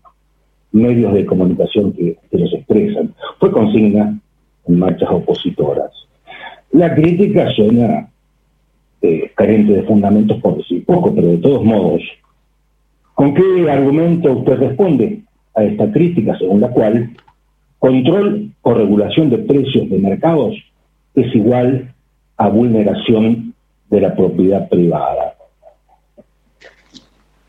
[0.71, 3.13] medios de comunicación que, los expresan.
[3.39, 4.17] Fue consigna
[4.67, 5.91] en marchas opositoras.
[6.71, 8.09] La crítica suena
[9.01, 12.01] eh, carente de fundamentos por decir poco, pero de todos modos,
[13.13, 15.23] ¿con qué argumento usted responde
[15.55, 17.11] a esta crítica según la cual
[17.79, 20.55] control o regulación de precios de mercados
[21.15, 21.93] es igual
[22.37, 23.50] a vulneración
[23.91, 25.35] de la propiedad privada.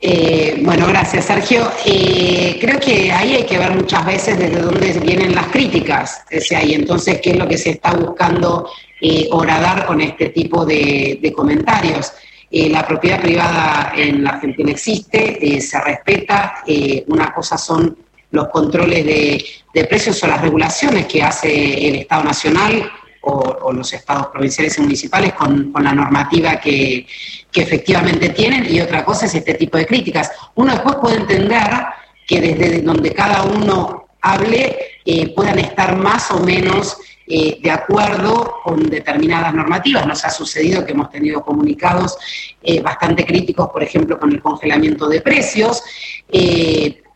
[0.01, 1.71] Eh, bueno, gracias Sergio.
[1.87, 6.75] Eh, creo que ahí hay que ver muchas veces desde dónde vienen las críticas, y
[6.75, 8.69] entonces qué es lo que se está buscando
[9.01, 12.13] eh, horadar con este tipo de, comentarios.
[12.51, 16.65] la propiedad privada en la Argentina existe, se respeta,
[17.07, 17.97] una cosa son
[18.33, 19.07] los controles
[19.73, 22.91] de precios o las regulaciones que hace el Estado Nacional
[23.23, 27.07] o, los estados provinciales y municipales con, la normativa que,
[27.55, 30.31] efectivamente tienen y otra cosa es este tipo de críticas.
[30.55, 31.71] Uno después puede entender
[32.27, 38.61] que desde donde cada uno hable eh, puedan estar más o menos eh, de acuerdo
[38.65, 40.07] con determinadas normativas.
[40.07, 42.17] Nos ha sucedido que hemos tenido comunicados
[42.63, 45.83] eh, bastante críticos, por ejemplo, con el congelamiento de precios.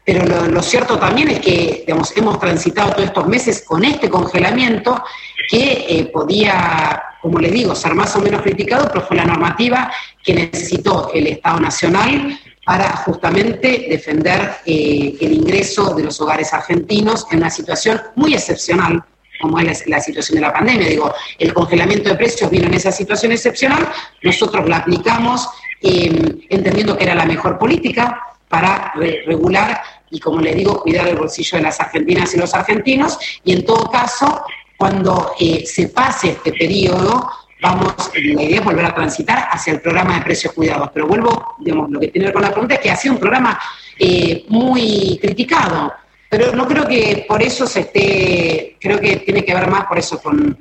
[0.07, 5.03] Pero lo, cierto también es que hemos transitado todos estos meses con este congelamiento
[5.51, 9.90] que eh, podía, como les digo, ser más o menos criticado, pero fue la normativa
[10.23, 17.27] que necesitó el Estado Nacional para justamente defender eh, el ingreso de los hogares argentinos
[17.33, 19.03] en una situación muy excepcional,
[19.40, 20.88] como es la, situación de la pandemia.
[20.88, 23.88] Digo, el congelamiento de precios vino en esa situación excepcional,
[24.23, 25.49] nosotros la aplicamos
[25.83, 28.92] eh, entendiendo que era la mejor política para
[29.27, 33.53] regular y, como les digo, cuidar el bolsillo de las argentinas y los argentinos, y
[33.53, 34.45] en todo caso,
[34.77, 37.29] cuando eh, se pase este periodo,
[37.61, 40.90] vamos, la idea es volver a transitar hacia el programa de precios cuidados.
[40.92, 43.14] Pero vuelvo, digamos, lo que tiene que ver con la pregunta es que ha sido
[43.14, 43.59] un programa
[43.99, 45.92] eh, muy criticado,
[46.29, 49.99] pero no creo que por eso se esté, creo que tiene que ver más por
[49.99, 50.59] eso con,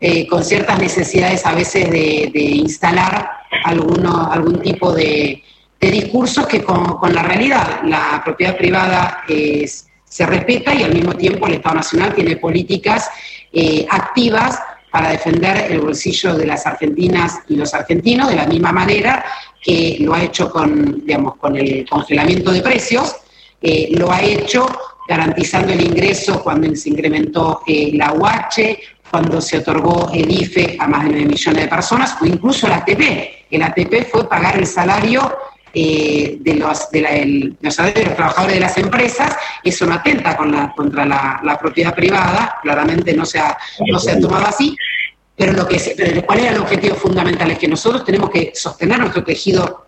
[0.00, 3.30] eh, con ciertas necesidades a veces de, instalar
[3.64, 5.42] alguno, algún tipo de,
[5.84, 11.46] de discursos que con, la realidad, la propiedad privada se respeta y al mismo tiempo
[11.46, 13.10] el Estado Nacional tiene políticas
[13.52, 14.58] eh, activas
[14.90, 19.24] para defender el bolsillo de las argentinas y los argentinos de la misma manera
[19.62, 23.16] que lo ha hecho con, digamos, con el congelamiento de precios,
[23.60, 24.66] eh, lo ha hecho
[25.06, 28.78] garantizando el ingreso cuando se incrementó eh, la UH,
[29.10, 32.72] cuando se otorgó el IFE a más de 9 millones de personas, o incluso el
[32.72, 33.02] ATP.
[33.50, 35.30] El ATP fue pagar el salario
[35.74, 41.94] eh, de, los, de, los, trabajadores de las empresas, eso no atenta contra la, propiedad
[41.94, 43.56] privada, claramente no se ha,
[43.90, 44.76] no se ha tomado así,
[45.36, 47.50] pero, lo que pero ¿cuál era el objetivo fundamental?
[47.50, 49.86] Es que nosotros tenemos que sostener nuestro tejido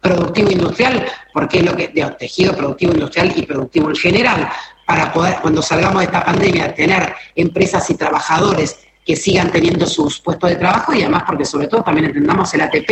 [0.00, 4.48] productivo industrial, porque es lo que, de tejido productivo industrial y productivo en general,
[4.86, 10.20] para poder, cuando salgamos de esta pandemia, tener empresas y trabajadores que sigan teniendo sus
[10.20, 12.90] puestos de trabajo y además porque sobre todo también entendamos el ATP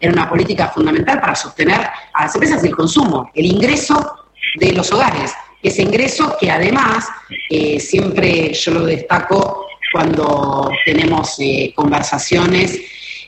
[0.00, 1.78] era una política fundamental para sostener
[2.12, 5.32] a las empresas el consumo, el ingreso de los hogares.
[5.62, 7.06] Ese ingreso que además
[7.48, 12.80] eh, siempre yo lo destaco cuando tenemos eh, conversaciones,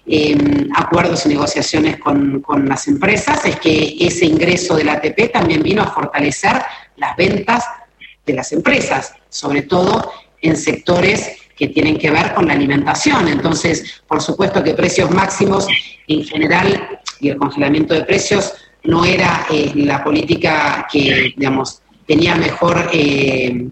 [0.05, 5.63] em, acuerdos y negociaciones con, con las empresas, es que ese ingreso del ATP también
[5.63, 6.61] vino a fortalecer
[6.97, 7.65] las ventas
[8.27, 10.11] de las empresas, sobre todo
[10.43, 13.29] en sectores que tienen que ver con la alimentación.
[13.29, 15.67] Entonces, por supuesto que precios máximos
[16.07, 22.35] en general y el congelamiento de precios no era eh, la política que, digamos, tenía
[22.35, 23.69] mejor eh,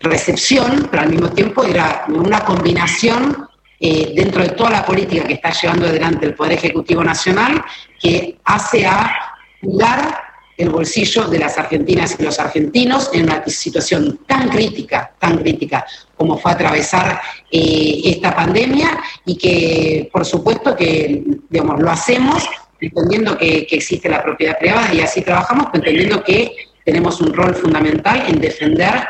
[0.00, 3.48] recepción, pero al mismo tiempo era una combinación
[3.80, 7.62] eh, dentro de toda la política que está llevando adelante el Poder Ejecutivo Nacional
[8.00, 9.12] que hace a
[9.60, 10.27] cuidar
[10.58, 15.86] el bolsillo de las argentinas y los argentinos en una situación tan crítica, tan crítica
[16.16, 22.44] como fue atravesar eh, esta pandemia y que por supuesto que digamos, lo hacemos
[22.80, 28.24] entendiendo que, existe la propiedad privada y así trabajamos, entendiendo que tenemos un rol fundamental
[28.26, 29.06] en defender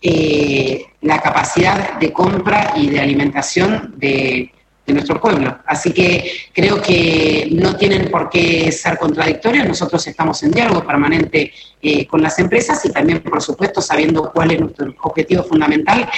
[0.00, 4.53] eh, la capacidad de compra y de alimentación de,
[4.86, 5.58] de nuestro pueblo.
[5.66, 9.66] Así que creo que no tienen por qué ser contradictorios.
[9.66, 14.50] Nosotros estamos en diálogo permanente eh, con las empresas y también, por supuesto, sabiendo cuál
[14.50, 16.08] es nuestro objetivo fundamental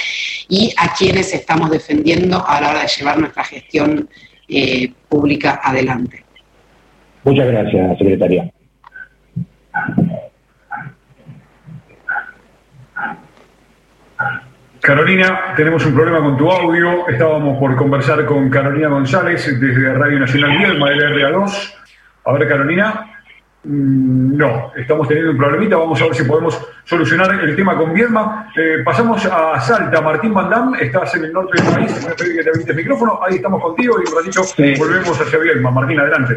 [0.49, 4.09] y a quienes estamos defendiendo a la hora de llevar nuestra gestión
[4.49, 6.23] eh, pública adelante.
[7.23, 8.51] Muchas gracias, secretaria.
[14.81, 17.07] Carolina, tenemos un problema con tu audio.
[17.07, 21.73] Estábamos por conversar con Carolina González desde Radio Nacional Viedma del RA2.
[22.25, 23.13] A ver, Carolina.
[23.63, 25.77] Mm, no, estamos teniendo un problemita.
[25.77, 28.51] Vamos a ver si podemos solucionar el tema con Viedma.
[28.55, 30.01] Eh, pasamos a Salta.
[30.01, 32.07] Martín Bandam, estás en el norte del país.
[32.07, 33.19] Me pedir que te habilites el micrófono.
[33.25, 34.41] Ahí estamos contigo y un ratito
[34.79, 35.71] volvemos hacia Viedma.
[35.71, 36.35] Martín, adelante.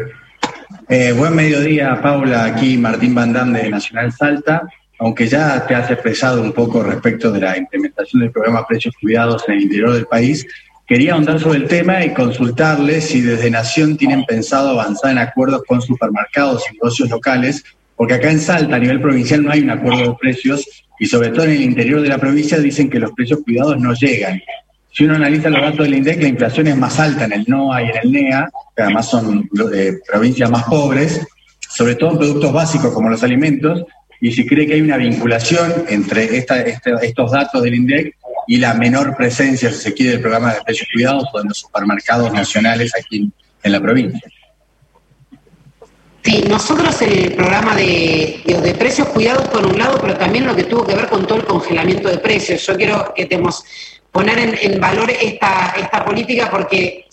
[0.89, 2.45] Eh, buen mediodía, Paula.
[2.45, 4.63] Aquí Martín Bandam de Nacional Salta
[5.01, 9.43] aunque ya te has expresado un poco respecto de la implementación del programa Precios Cuidados
[9.47, 10.45] en el interior del país,
[10.85, 15.63] quería ahondar sobre el tema y consultarles si desde Nación tienen pensado avanzar en acuerdos
[15.67, 17.63] con supermercados y negocios locales,
[17.95, 20.67] porque acá en Salta, a nivel provincial, no hay un acuerdo de precios
[20.99, 23.95] y sobre todo en el interior de la provincia dicen que los precios cuidados no
[23.95, 24.39] llegan.
[24.91, 27.81] Si uno analiza los datos del INDEC, la inflación es más alta en el NOA
[27.81, 31.25] y en el NEA, que además son eh, provincias más pobres,
[31.71, 33.83] sobre todo en productos básicos como los alimentos,
[34.21, 38.15] y si cree que hay una vinculación entre estos datos del INDEC
[38.47, 42.31] y la menor presencia, si se quiere, del programa de precios cuidados de los supermercados
[42.31, 43.31] nacionales aquí
[43.63, 44.21] en la provincia.
[46.23, 50.85] Sí, nosotros el programa de, precios cuidados por un lado, pero también lo que tuvo
[50.85, 52.65] que ver con todo el congelamiento de precios.
[52.67, 53.63] Yo quiero que tenemos
[54.11, 57.05] poner en, en valor esta, esta política porque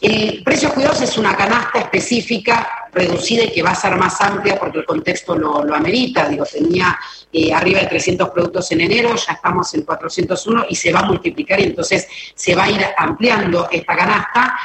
[0.00, 4.58] el precio cuidados es una canasta específica, reducida y que va a ser más amplia
[4.58, 6.28] porque el contexto lo, amerita.
[6.28, 6.98] Digo, tenía
[7.32, 11.04] eh, arriba de 300 productos en enero, ya estamos en 401 y se va a
[11.04, 14.58] multiplicar y entonces se va a ir ampliando esta canasta.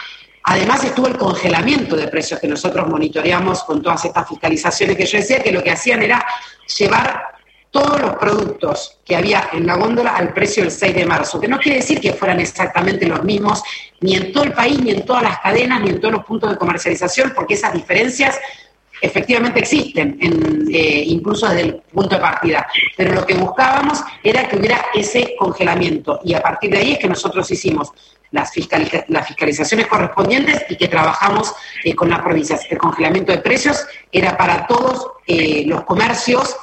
[0.44, 5.18] Además estuvo el congelamiento de precios que nosotros monitoreamos con todas estas fiscalizaciones que yo
[5.18, 6.26] decía, que lo que hacían era
[6.78, 7.37] llevar
[7.78, 11.48] todos los productos que había en la góndola al precio del 6 de marzo, que
[11.48, 13.62] no quiere decir que fueran exactamente los mismos
[14.02, 16.50] ni en todo el país, ni en todas las cadenas, ni en todos los puntos
[16.50, 18.40] de comercialización, porque esas diferencias
[19.00, 22.66] efectivamente existen, eh, incluso desde el punto de partida.
[22.96, 27.00] Pero lo que buscábamos era que hubiera ese congelamiento y a partir de ahí es
[27.00, 27.92] que nosotros hicimos
[28.32, 32.66] las, fiscalizaciones correspondientes y que trabajamos eh, con las provincias.
[32.72, 36.56] El congelamiento de precios era para todos eh, los comercios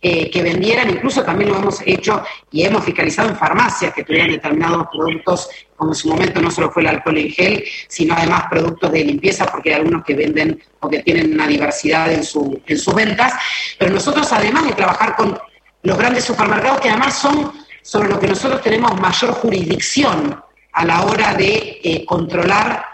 [0.00, 2.22] eh, que vendieran, incluso también lo hemos hecho
[2.52, 6.70] y hemos fiscalizado en farmacias que tuvieran determinados productos, como en su momento no solo
[6.70, 10.62] fue el alcohol en gel, sino además productos de limpieza, porque hay algunos que venden
[10.80, 13.32] o que tienen una diversidad en, en sus ventas.
[13.78, 15.38] Pero nosotros, además de trabajar con
[15.82, 20.42] los grandes supermercados, que además son sobre lo que nosotros tenemos mayor jurisdicción
[20.72, 22.84] a la hora de eh, controlar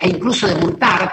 [0.00, 1.12] e incluso de multar.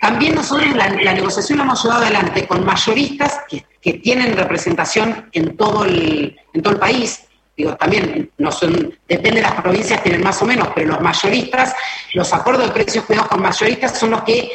[0.00, 3.64] También nosotros la, negociación la hemos llevado adelante con mayoristas que,
[4.02, 7.24] tienen representación en todo el, en todo el país.
[7.54, 11.74] Digo, también no son, depende de las provincias, tienen más o menos, pero los mayoristas,
[12.14, 14.50] los acuerdos de precios cuidados con mayoristas son los que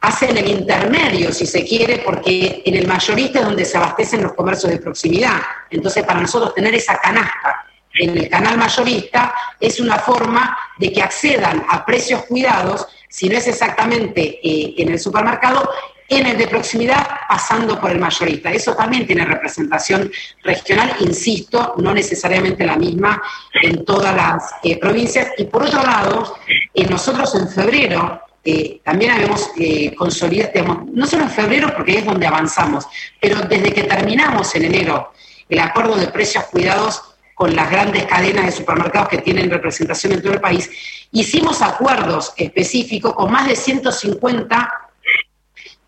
[0.00, 4.32] hacen el intermedio, si se quiere, porque en el mayorista es donde se abastecen los
[4.32, 5.42] comercios de proximidad.
[5.70, 11.02] Entonces, para nosotros tener esa canasta en el canal mayorista es una forma de que
[11.02, 15.68] accedan a precios cuidados, si no es exactamente eh, en el supermercado,
[16.10, 18.50] en el de proximidad pasando por el mayorista.
[18.50, 20.10] Eso también tiene representación
[20.42, 23.22] regional, insisto, no necesariamente la misma
[23.62, 25.28] en todas las eh, provincias.
[25.38, 26.36] Y por otro lado,
[26.74, 29.50] eh, nosotros en febrero eh, también habíamos
[29.96, 32.86] consolidado, no solo en febrero porque es donde avanzamos,
[33.20, 35.12] pero desde que terminamos en enero
[35.48, 37.02] el acuerdo de precios cuidados
[37.40, 40.68] con las grandes cadenas de supermercados que tienen representación en todo el país,
[41.10, 44.90] hicimos acuerdos específicos con más de 150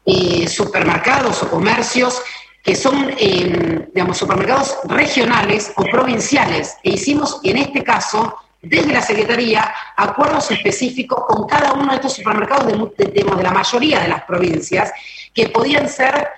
[0.06, 2.22] eh, supermercados o comercios
[2.64, 9.74] que son, digamos, supermercados regionales o provinciales, e hicimos en este caso desde la Secretaría
[9.98, 14.90] acuerdos específicos con cada uno de estos supermercados de, de, la mayoría de las provincias
[15.34, 16.28] que podían ser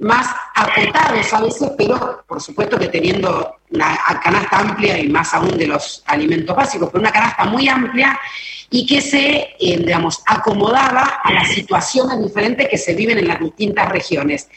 [0.00, 5.56] más acotados a veces, pero por supuesto que teniendo una canasta amplia y más aún
[5.56, 8.18] de los alimentos básicos, pero una canasta muy amplia
[8.70, 13.40] y que se, eh, digamos, acomodaba a las situaciones diferentes que se viven en las
[13.40, 14.48] distintas regiones.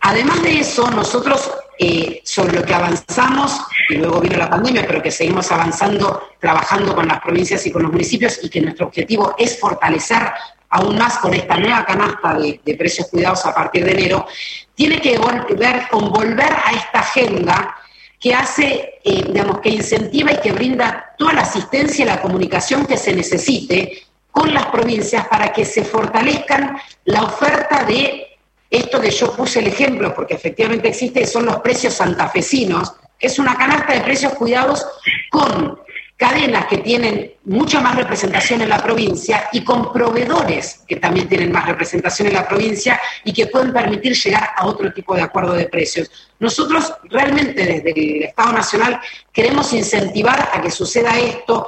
[0.00, 5.02] Además de eso, nosotros eh, sobre lo que avanzamos, y luego vino la pandemia, pero
[5.02, 9.34] que seguimos avanzando, trabajando con las provincias y con los municipios, y que nuestro objetivo
[9.38, 10.32] es fortalecer
[10.70, 14.26] aún más con esta nueva canasta de, precios cuidados a partir de enero,
[14.74, 17.76] tiene que ver con volver a esta agenda
[18.18, 22.86] que hace, eh, digamos, que incentiva y que brinda toda la asistencia y la comunicación
[22.86, 29.10] que se necesite con las provincias para que se fortalezcan la oferta de esto que
[29.10, 33.94] yo puse el ejemplo, porque efectivamente existe, son los precios santafesinos, que es una canasta
[33.94, 34.86] de precios cuidados
[35.30, 35.80] con
[36.20, 41.50] cadenas que tienen mucha más representación en la provincia y con proveedores que también tienen
[41.50, 45.54] más representación en la provincia y que pueden permitir llegar a otro tipo de acuerdo
[45.54, 46.10] de precios.
[46.38, 49.00] Nosotros realmente desde el Estado Nacional
[49.32, 51.66] queremos incentivar a que suceda esto,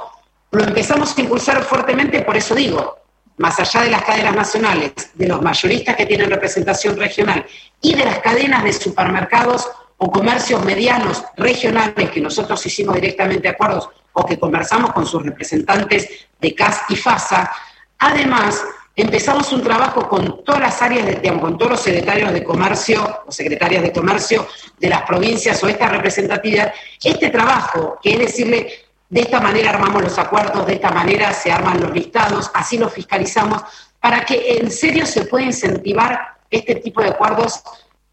[0.51, 2.99] lo empezamos a impulsar fuertemente, por eso digo,
[3.37, 7.43] más allá de las cadenas nacionales, de los mayoristas que tienen representación regional
[7.81, 13.89] y de las cadenas de supermercados o comercios medianos regionales que nosotros hicimos directamente acuerdos
[14.13, 16.07] o que conversamos con sus representantes
[16.39, 17.51] de CAS y FASA,
[17.99, 18.63] además
[18.95, 23.31] empezamos un trabajo con todas las áreas, de, con todos los secretarios de comercio o
[23.31, 24.47] secretarias de comercio
[24.79, 28.71] de las provincias o esta representatividad, este trabajo, que es decirle,
[29.09, 32.93] de esta manera armamos los acuerdos, de esta manera se arman los listados, así los
[32.93, 33.61] fiscalizamos,
[33.99, 37.63] para que en serio se pueda incentivar este tipo de acuerdos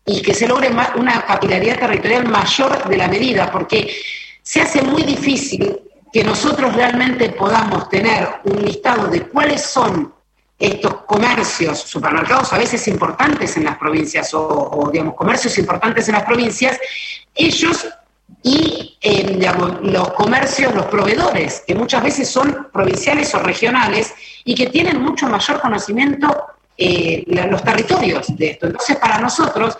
[0.04, 3.94] y que se logre una capilaridad territorial mayor de la medida, porque
[4.42, 5.78] se hace muy difícil
[6.12, 10.12] que nosotros realmente podamos tener un listado de cuáles son
[10.58, 16.24] estos comercios, supermercados a veces importantes en las provincias o, digamos, comercios importantes en las
[16.24, 16.78] provincias,
[17.34, 17.86] ellos
[18.42, 19.38] y eh,
[19.82, 25.28] los comercios, los proveedores, que muchas veces son provinciales o regionales y que tienen mucho
[25.28, 26.44] mayor conocimiento
[26.76, 28.66] eh, los territorios de esto.
[28.66, 29.76] Entonces, para nosotros,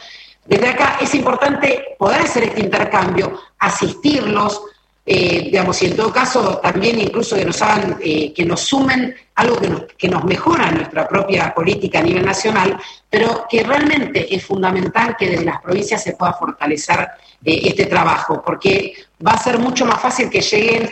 [0.47, 4.62] desde acá es importante poder hacer este intercambio, asistirlos,
[5.12, 9.12] eh, digamos, y en todo caso también incluso que nos hagan, eh, que nos sumen
[9.34, 12.78] algo que nos, que nos mejora nuestra propia política a nivel nacional,
[13.11, 17.08] pero que realmente es fundamental que desde las provincias se pueda fortalecer
[17.44, 18.94] eh, este trabajo, porque
[19.26, 20.88] va a ser mucho más fácil que lleguen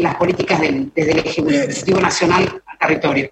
[0.00, 3.30] las políticas desde el Ejecutivo Nacional al territorio.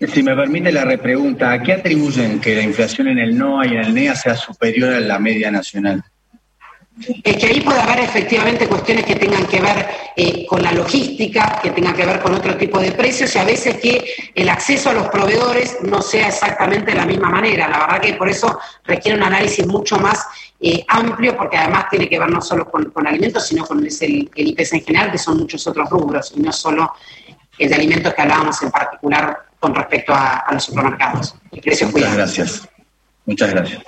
[0.00, 3.70] Si me permite la repregunta, ¿a qué atribuyen que la inflación en el NOA y
[3.70, 6.04] en el NEA sea superior a la media nacional?
[7.22, 11.60] Es que ahí puede haber efectivamente cuestiones que tengan que ver eh, con la logística,
[11.62, 14.90] que tengan que ver con otro tipo de precios y a veces que el acceso
[14.90, 17.68] a los proveedores no sea exactamente de la misma manera.
[17.68, 20.26] La verdad que por eso requiere un análisis mucho más
[20.60, 24.46] eh, amplio porque además tiene que ver no solo con, alimentos, sino con el, el,
[24.48, 26.92] IPS en general, que son muchos otros rubros y no solo
[27.58, 31.34] el de alimentos que hablábamos en particular con respecto a, los supermercados.
[31.52, 32.68] Muchas gracias.
[33.24, 33.82] Muchas gracias.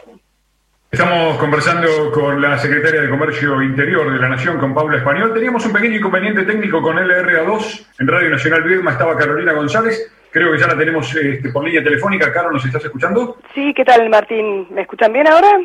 [0.94, 5.34] Estamos conversando con la secretaria de Comercio Interior de la Nación, con Paula Español.
[5.34, 10.08] Teníamos un pequeño inconveniente técnico con LRA2 en Radio Nacional Viedma, estaba Carolina González.
[10.30, 12.32] Creo que ya la tenemos este, por línea telefónica.
[12.32, 13.38] Caro, ¿nos estás escuchando?
[13.56, 14.68] Sí, ¿qué tal, Martín?
[14.70, 15.58] ¿Me escuchan bien ahora?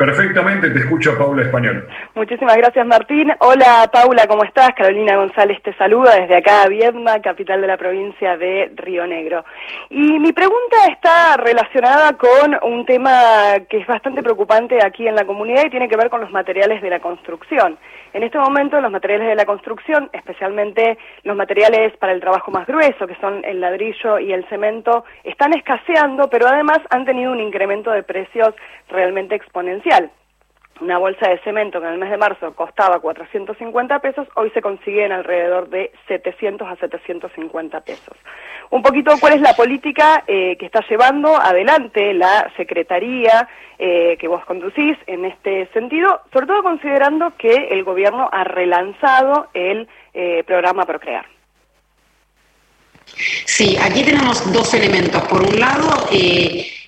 [0.00, 1.86] Perfectamente, te escucho Paula Español.
[2.14, 3.30] Muchísimas gracias Martín.
[3.40, 4.70] Hola Paula, ¿cómo estás?
[4.74, 9.44] Carolina González te saluda desde acá, Viedma, capital de la provincia de Río Negro.
[9.90, 15.26] Y mi pregunta está relacionada con un tema que es bastante preocupante aquí en la
[15.26, 17.76] comunidad y tiene que ver con los materiales de la construcción.
[18.14, 22.66] En este momento los materiales de la construcción, especialmente los materiales para el trabajo más
[22.66, 27.40] grueso, que son el ladrillo y el cemento, están escaseando, pero además han tenido un
[27.40, 28.54] incremento de precios
[28.88, 29.89] realmente exponencial.
[30.80, 34.62] Una bolsa de cemento que en el mes de marzo costaba 450 pesos, hoy se
[34.62, 38.16] consigue en alrededor de 700 a 750 pesos.
[38.70, 43.46] Un poquito cuál es la política eh, que está llevando adelante la Secretaría
[43.78, 49.48] eh, que vos conducís en este sentido, sobre todo considerando que el gobierno ha relanzado
[49.52, 51.26] el eh, programa Procrear.
[53.44, 55.22] Sí, aquí tenemos dos elementos.
[55.24, 56.08] Por un lado,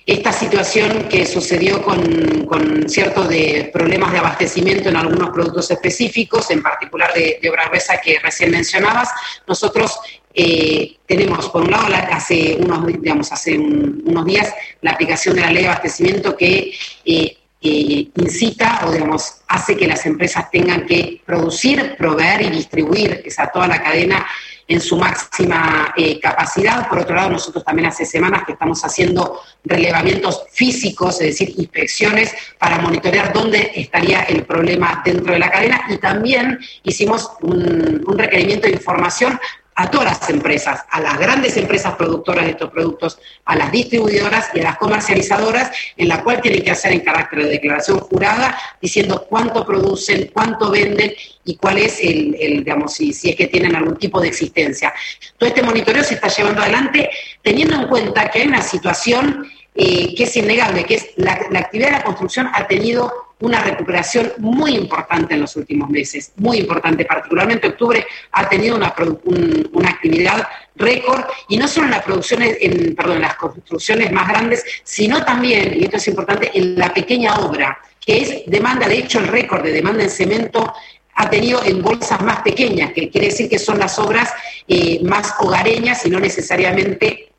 [0.05, 6.61] esta situación que sucedió con, ciertos de problemas de abastecimiento en algunos productos específicos, en
[6.61, 9.09] particular de, obra gruesa que recién mencionabas,
[9.47, 9.97] nosotros
[10.33, 15.51] eh, tenemos, por un lado, hace, unos, digamos, hace unos días la aplicación de la
[15.51, 16.73] ley de abastecimiento que
[17.05, 23.21] eh, eh, incita o, digamos, hace que las empresas tengan que producir, proveer y distribuir,
[23.23, 24.27] esa toda la cadena
[24.73, 26.87] en su máxima eh, capacidad.
[26.89, 32.33] Por otro lado, nosotros también hace semanas que estamos haciendo relevamientos físicos, es decir, inspecciones
[32.57, 38.17] para monitorear dónde estaría el problema dentro de la cadena y también hicimos un, un
[38.17, 39.39] requerimiento de información
[39.75, 44.49] a todas las empresas, a las grandes empresas productoras de estos productos, a las distribuidoras
[44.53, 48.57] y a las comercializadoras, en la cual tienen que hacer en carácter de declaración jurada,
[48.81, 51.13] diciendo cuánto producen, cuánto venden
[51.45, 54.93] y cuál es el, digamos, si, si es que tienen algún tipo de existencia.
[55.37, 57.09] Todo este monitoreo se está llevando adelante
[57.41, 61.59] teniendo en cuenta que hay una situación eh, que es innegable, que es la, la
[61.59, 63.11] actividad de la construcción ha tenido
[63.43, 68.87] una recuperación muy importante en los últimos meses, muy importante, particularmente octubre ha tenido una,
[68.87, 74.63] actividad récord y no solo en las producciones, en, perdón, en las construcciones más grandes,
[74.83, 79.19] sino también, y esto es importante, en la pequeña obra, que es demanda, de hecho
[79.19, 80.73] el récord de demanda en cemento
[81.15, 84.31] ha tenido en bolsas más pequeñas, que quiere decir que son las obras
[84.69, 87.32] eh, más hogareñas y no necesariamente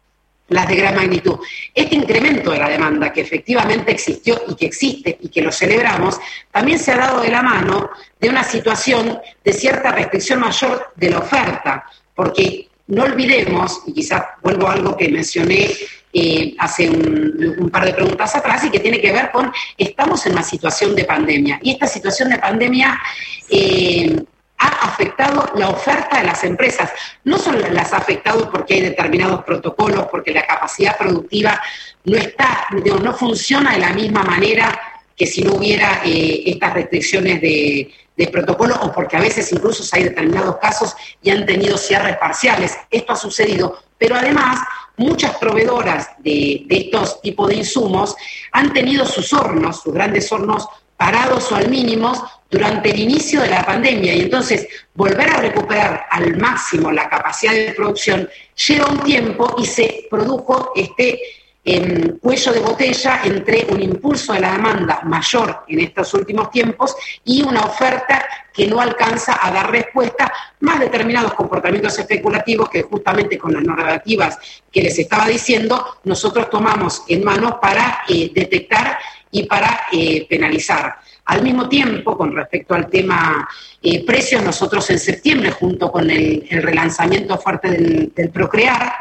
[0.49, 1.39] las de gran magnitud.
[1.75, 6.19] Este incremento de la demanda que efectivamente existió y que existe y que lo celebramos,
[6.51, 7.91] también se ha dado de la mano
[8.21, 11.85] de una situación de cierta restricción mayor de la oferta,
[12.15, 15.71] porque no olvidemos, y quizás vuelvo a algo que mencioné
[16.13, 20.33] eh, hace un, par de preguntas atrás y que tiene que ver con, estamos en
[20.33, 23.01] una situación de pandemia, y esta situación de pandemia...
[23.49, 24.25] Eh,
[24.65, 26.91] ha afectado la oferta de las empresas.
[27.25, 31.61] No solo las ha afectado porque hay determinados protocolos, porque la capacidad productiva
[32.05, 32.67] no está,
[33.03, 34.81] no funciona de la misma manera
[35.17, 37.93] que si no hubiera eh, estas restricciones de,
[38.33, 42.77] protocolo o porque a veces incluso hay determinados casos y han tenido cierres parciales.
[42.91, 44.61] Esto ha sucedido, pero además
[44.97, 48.15] muchas proveedoras de, de estos tipos de insumos
[48.53, 52.13] han tenido sus hornos, sus grandes hornos parados o al mínimo
[52.55, 57.53] durante el inicio de la pandemia y entonces volver a recuperar al máximo la capacidad
[57.53, 58.29] de producción
[58.67, 61.19] lleva un tiempo y se produjo este
[61.65, 66.95] em, cuello de botella entre un impulso de la demanda mayor en estos últimos tiempos
[67.25, 73.37] y una oferta que no alcanza a dar respuesta, más determinados comportamientos especulativos que justamente
[73.37, 74.39] con las normativas
[74.71, 78.97] que les estaba diciendo, nosotros tomamos en mano para eh, detectar
[79.33, 80.95] y para eh, penalizar.
[81.27, 83.49] Al mismo tiempo, con respecto al tema
[83.83, 88.93] eh, precios, nosotros en septiembre, junto con el, relanzamiento fuerte del, Procrear,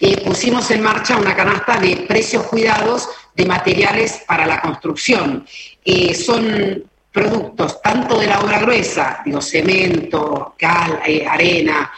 [0.00, 5.46] eh, pusimos en marcha una canasta de precios cuidados de materiales para la construcción.
[5.84, 10.98] Eh, son productos tanto de la obra gruesa, digo, cemento, cal,
[11.28, 11.92] arena,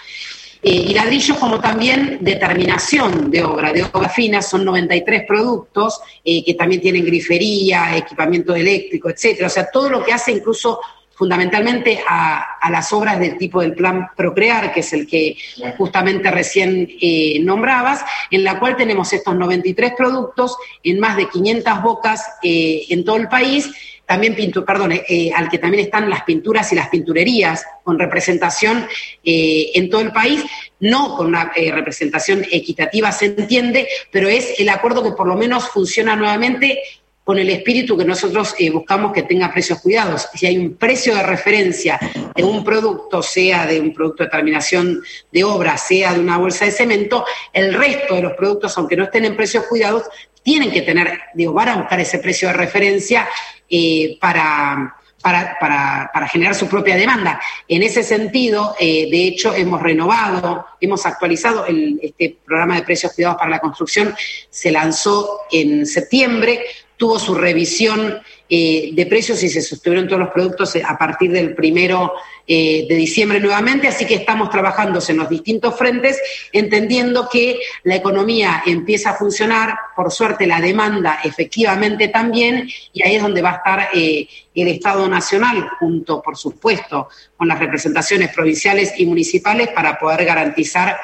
[0.66, 6.42] eh, y ladrillos como también determinación de obra, de obra fina, son 93 productos eh,
[6.42, 9.48] que también tienen grifería, equipamiento eléctrico, etcétera.
[9.48, 10.80] O sea, todo lo que hace incluso
[11.16, 15.36] fundamentalmente a, las obras del tipo del plan Procrear, que es el que
[15.76, 21.82] justamente recién eh, nombrabas, en la cual tenemos estos 93 productos en más de 500
[21.82, 23.70] bocas en todo el país
[24.06, 27.98] también pintu, perdón, eh, eh, al que también están las pinturas y las pinturerías con
[27.98, 28.86] representación
[29.24, 30.44] eh, en todo el país,
[30.80, 35.68] no con una representación equitativa se entiende, pero es el acuerdo que por lo menos
[35.68, 36.80] funciona nuevamente
[37.22, 40.28] con el espíritu que nosotros buscamos que tenga precios cuidados.
[40.34, 41.98] Si hay un precio de referencia
[42.36, 45.02] de un producto, sea de un producto de terminación
[45.32, 49.04] de obra, sea de una bolsa de cemento, el resto de los productos, aunque no
[49.04, 50.02] estén en precios cuidados,
[50.44, 53.26] tienen que tener, digo, van a buscar ese precio de referencia
[53.68, 57.40] eh, para, para, generar su propia demanda.
[57.66, 63.12] En ese sentido, eh, de hecho, hemos renovado, hemos actualizado el, este programa de precios
[63.14, 64.14] cuidados para la construcción,
[64.50, 66.64] se lanzó en septiembre,
[66.96, 71.54] tuvo su revisión eh, de precios y se sostuvieron todos los productos a partir del
[71.54, 72.12] primero
[72.46, 76.20] eh, de diciembre nuevamente, así que estamos trabajando en los distintos frentes,
[76.52, 83.16] entendiendo que la economía empieza a funcionar, por suerte la demanda efectivamente también, y ahí
[83.16, 88.30] es donde va a estar eh, el Estado Nacional, junto, por supuesto, con las representaciones
[88.34, 90.98] provinciales y municipales, para poder garantizar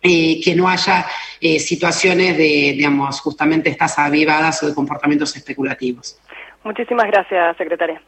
[0.00, 1.04] que no haya
[1.58, 6.16] situaciones de, digamos, justamente estas avivadas o de comportamientos especulativos.
[6.62, 8.00] Muchísimas gracias, secretaria.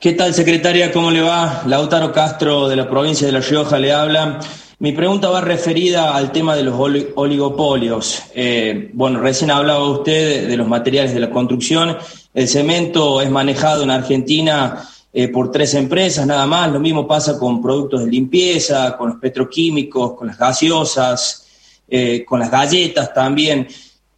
[0.00, 0.92] ¿Qué tal, secretaria?
[0.92, 1.62] ¿Cómo le va?
[1.66, 4.40] Lautaro Castro de la provincia de La Rioja le habla.
[4.80, 6.78] Mi pregunta va referida al tema de los
[7.14, 8.24] oligopolios.
[8.34, 11.96] Eh, bueno, recién hablaba usted de, los materiales de la construcción.
[12.34, 16.70] El cemento es manejado en Argentina eh, por tres empresas nada más.
[16.70, 21.46] Lo mismo pasa con productos de limpieza, con los petroquímicos, con las gaseosas,
[21.88, 23.68] eh, con las galletas también.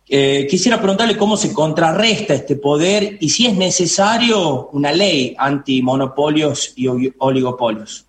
[0.08, 6.74] Eh, quisiera preguntarle cómo se contrarresta este poder y si es necesario una ley antimonopolios
[6.76, 6.86] y
[7.18, 8.06] oligopolios.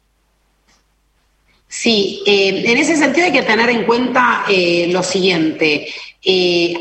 [1.67, 5.87] Sí, eh, en ese sentido hay que tener en cuenta eh, lo siguiente.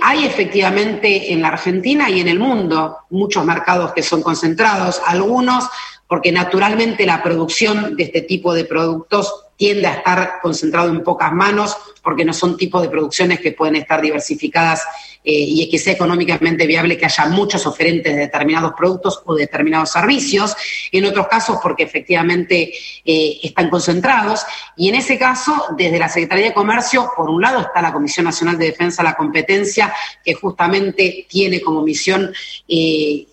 [0.03, 5.65] hay efectivamente en la Argentina y en el mundo muchos mercados que son concentrados, algunos
[6.07, 11.33] porque naturalmente la producción de este tipo de productos tiende a estar concentrado en pocas
[11.33, 14.83] manos, porque no son tipos de producciones que pueden estar diversificadas
[15.25, 19.91] eh, y que sea económicamente viable que haya muchos oferentes de determinados productos o determinados
[19.91, 20.55] servicios.
[20.93, 22.73] En otros casos, porque efectivamente
[23.05, 24.45] eh, están concentrados.
[24.77, 28.25] Y en ese caso, desde la Secretaría de Comercio, por un lado está la Comisión
[28.25, 29.93] Nacional de Defensa de la Competencia,
[30.25, 32.33] que justamente tiene como misión
[32.69, 33.27] eh,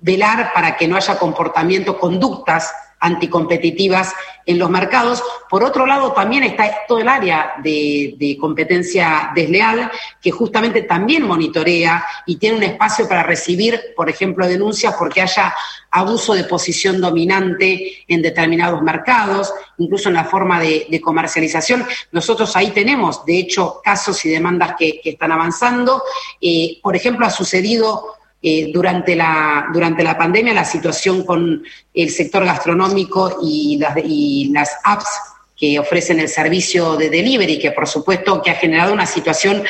[0.00, 2.70] velar para que no haya comportamiento, conductas
[3.02, 4.14] anticompetitivas
[4.46, 5.22] en los mercados.
[5.50, 9.90] Por otro lado, también está todo el área de, competencia desleal,
[10.20, 15.54] que justamente también monitorea y tiene un espacio para recibir, por ejemplo, denuncias porque haya
[15.90, 21.84] abuso de posición dominante en determinados mercados, incluso en la forma de, comercialización.
[22.12, 26.02] Nosotros ahí tenemos, de hecho, casos y demandas que, están avanzando.
[26.40, 31.62] Eh, por ejemplo, ha sucedido eh, durante, la, durante la pandemia la situación con
[31.94, 35.08] el sector gastronómico y las, y las apps
[35.56, 39.62] que ofrecen el servicio de delivery, que por supuesto que ha generado una situación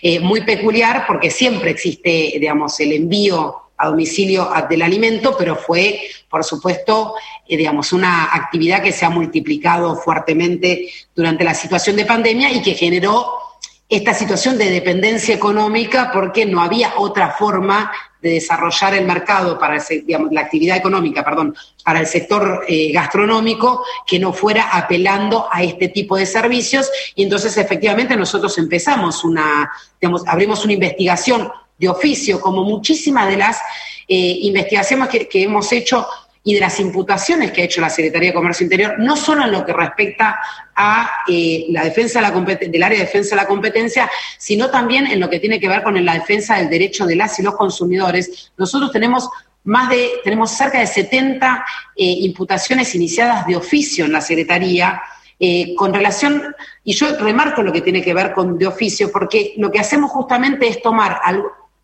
[0.00, 6.02] eh, muy peculiar porque siempre existe, digamos, el envío a domicilio del alimento, pero fue,
[6.28, 7.14] por supuesto,
[7.48, 12.62] eh, digamos, una actividad que se ha multiplicado fuertemente durante la situación de pandemia y
[12.62, 13.49] que generó
[13.90, 17.90] esta situación de dependencia económica porque no había otra forma
[18.22, 19.82] de desarrollar el mercado para
[20.30, 25.88] la actividad económica, perdón, para el sector eh, gastronómico que no fuera apelando a este
[25.88, 26.88] tipo de servicios.
[27.16, 29.70] Y entonces efectivamente nosotros empezamos una,
[30.00, 33.58] digamos, abrimos una investigación de oficio como muchísimas de las
[34.06, 36.06] eh, investigaciones que, que hemos hecho
[36.42, 39.52] y de las imputaciones que ha hecho la Secretaría de Comercio Interior, no solo en
[39.52, 40.40] lo que respecta
[40.74, 45.06] a eh, la defensa de la del área de defensa de la competencia, sino también
[45.06, 47.56] en lo que tiene que ver con la defensa del derecho de las y los
[47.56, 48.52] consumidores.
[48.56, 49.28] Nosotros tenemos
[49.64, 51.64] más de, tenemos cerca de 70
[51.96, 55.02] eh, imputaciones iniciadas de oficio en la Secretaría,
[55.38, 59.54] eh, con relación, y yo remarco lo que tiene que ver con de oficio, porque
[59.56, 61.18] lo que hacemos justamente es tomar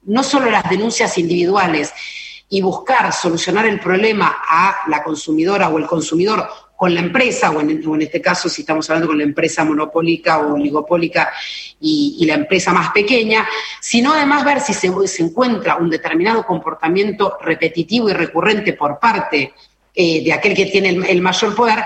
[0.03, 1.93] no solo las denuncias individuales,
[2.49, 7.61] y buscar solucionar el problema a la consumidora o el consumidor con la empresa, o
[7.61, 11.33] en, este caso si estamos hablando con la empresa monopólica o oligopólica
[11.81, 13.49] y, la empresa más pequeña,
[13.81, 14.93] sino además ver si se,
[15.23, 19.55] encuentra un determinado comportamiento repetitivo y recurrente por parte
[19.95, 21.83] eh, de aquel que tiene el, mayor poder,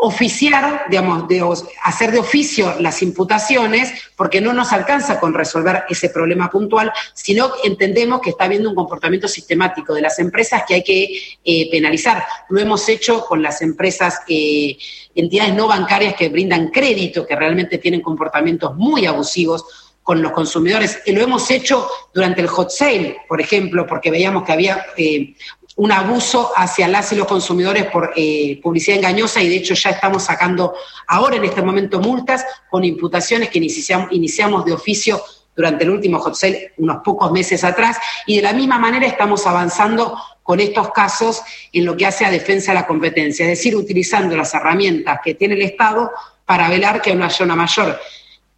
[0.00, 1.24] oficiar, digamos,
[1.82, 7.50] hacer de oficio las imputaciones, porque no nos alcanza con resolver ese problema puntual, sino
[7.64, 12.24] entendemos que está habiendo un comportamiento sistemático de las empresas que hay que eh, penalizar.
[12.48, 14.78] Lo hemos hecho con las empresas, eh,
[15.16, 19.64] entidades no bancarias que brindan crédito, que realmente tienen comportamientos muy abusivos
[20.04, 21.00] con los consumidores.
[21.06, 25.34] Y lo hemos hecho durante el hot sale, por ejemplo, porque veíamos que había eh,
[25.78, 29.90] un abuso hacia las y los consumidores por eh, publicidad engañosa y de hecho ya
[29.90, 30.74] estamos sacando
[31.06, 35.22] ahora en este momento multas con imputaciones que iniciamos, iniciamos de oficio
[35.54, 36.36] durante el último hot
[36.78, 41.84] unos pocos meses atrás y de la misma manera estamos avanzando con estos casos en
[41.84, 45.54] lo que hace a defensa de la competencia, es decir, utilizando las herramientas que tiene
[45.54, 46.10] el Estado
[46.44, 48.00] para velar que no haya una mayor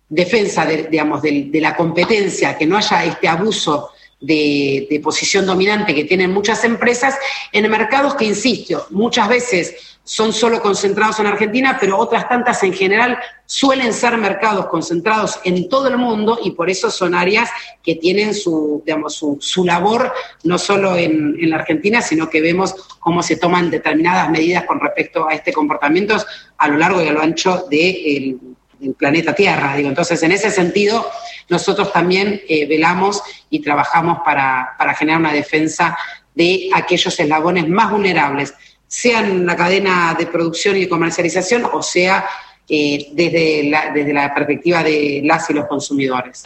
[0.08, 3.90] defensa de, digamos, de, la competencia, que no haya este abuso
[4.20, 7.16] de, de, posición dominante que tienen muchas empresas
[7.52, 9.74] en mercados que, insisto, muchas veces
[10.10, 15.68] son solo concentrados en Argentina, pero otras tantas en general suelen ser mercados concentrados en
[15.68, 17.50] todo el mundo y por eso son áreas
[17.82, 20.12] que tienen su, digamos, su, labor
[20.44, 25.28] no solo en, la Argentina, sino que vemos cómo se toman determinadas medidas con respecto
[25.28, 26.16] a este comportamiento
[26.58, 28.49] a lo largo y a lo ancho del
[28.96, 29.76] planeta Tierra.
[29.76, 29.88] Digo.
[29.88, 31.08] Entonces, en ese sentido,
[31.48, 35.96] nosotros también eh, velamos y trabajamos para, para generar una defensa
[36.34, 38.54] de aquellos eslabones más vulnerables
[38.86, 42.26] sea en la cadena de producción y de comercialización o sea
[42.68, 46.44] eh, desde, la, desde la perspectiva de las y los consumidores.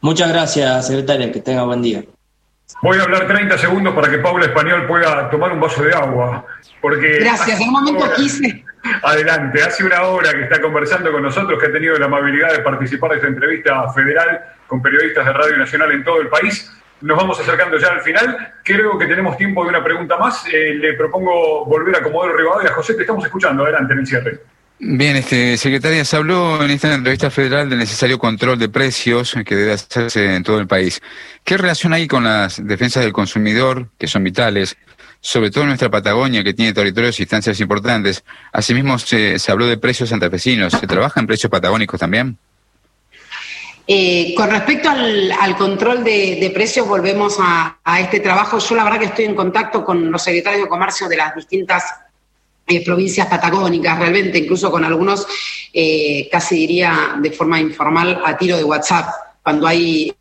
[0.00, 1.32] Muchas gracias, secretaria.
[1.32, 2.04] Que tenga buen día.
[2.82, 6.46] Voy a hablar 30 segundos para que Paula Español pueda tomar un vaso de agua.
[6.80, 8.63] Porque Gracias, en un momento quise.
[9.02, 12.58] Adelante, hace una hora que está conversando con nosotros, que ha tenido la amabilidad de
[12.60, 16.70] participar de esta entrevista federal con periodistas de Radio Nacional en todo el país.
[17.00, 18.54] Nos vamos acercando ya al final.
[18.62, 20.46] Creo que tenemos tiempo de una pregunta más.
[20.52, 22.72] Eh, le propongo volver a Comodoro Rivadavia.
[22.72, 23.62] José, te estamos escuchando.
[23.64, 24.40] Adelante en el cierre.
[24.78, 29.54] Bien, este, secretaria, se habló en esta entrevista federal del necesario control de precios que
[29.54, 31.00] debe hacerse en todo el país.
[31.44, 34.76] ¿Qué relación hay con las defensas del consumidor, que son vitales,
[35.24, 38.22] sobre todo en nuestra Patagonia, que tiene territorios y instancias importantes?
[38.52, 40.74] Asimismo, se, se habló de precios santafesinos.
[40.74, 42.36] ¿Se trabaja en precios patagónicos también?
[43.86, 48.58] Eh, con respecto al, control de, precios, volvemos a, este trabajo.
[48.58, 51.84] Yo la verdad que estoy en contacto con los secretarios de comercio de las distintas
[52.66, 55.26] eh, provincias patagónicas, realmente, incluso con algunos,
[55.72, 59.08] eh, casi diría de forma informal, a tiro de WhatsApp,
[59.42, 60.14] cuando hay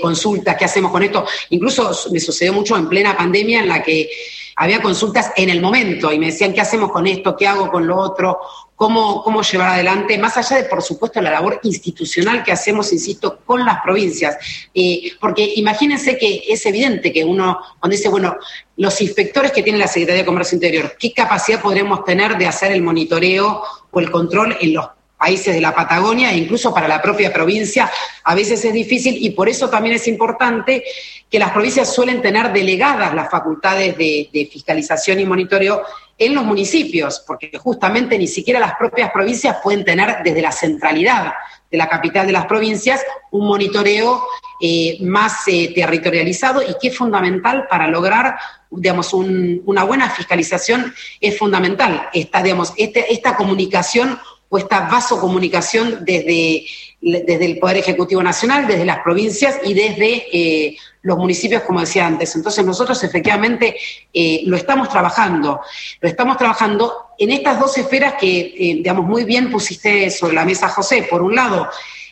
[0.00, 1.26] consultas, ¿qué hacemos con esto?
[1.50, 4.08] Incluso me sucedió mucho en plena pandemia en la que
[4.56, 7.36] había consultas en el momento y me decían, ¿qué hacemos con esto?
[7.36, 8.38] ¿Qué hago con lo otro?
[8.76, 13.38] cómo, cómo llevar adelante, más allá de, por supuesto, la labor institucional que hacemos, insisto,
[13.44, 14.36] con las provincias.
[14.74, 18.36] Eh, porque imagínense que es evidente que uno, cuando dice, bueno,
[18.76, 22.72] los inspectores que tiene la Secretaría de Comercio Interior, ¿qué capacidad podremos tener de hacer
[22.72, 24.86] el monitoreo o el control en los
[25.24, 27.90] países de la Patagonia e incluso para la propia provincia,
[28.24, 30.84] a veces es difícil y por eso también es importante
[31.30, 35.82] que las provincias suelen tener delegadas las facultades de, fiscalización y monitoreo
[36.18, 41.32] en los municipios, porque justamente ni siquiera las propias provincias pueden tener desde la centralidad
[41.70, 43.00] de la capital de las provincias
[43.30, 44.22] un monitoreo
[44.60, 48.36] eh, más eh, territorializado y que es fundamental para lograr,
[48.70, 52.10] digamos, una buena fiscalización, es fundamental.
[52.12, 54.18] Esta, digamos, este, esta comunicación
[54.58, 56.64] esta vasocomunicación desde,
[57.00, 62.06] desde el Poder Ejecutivo Nacional, desde las provincias y desde eh, los municipios, como decía
[62.06, 62.34] antes.
[62.34, 63.76] Entonces nosotros efectivamente
[64.12, 65.60] eh, lo estamos trabajando,
[66.00, 70.44] lo estamos trabajando en estas dos esferas que, eh, digamos, muy bien pusiste sobre la
[70.44, 71.06] mesa, José.
[71.08, 71.68] Por un lado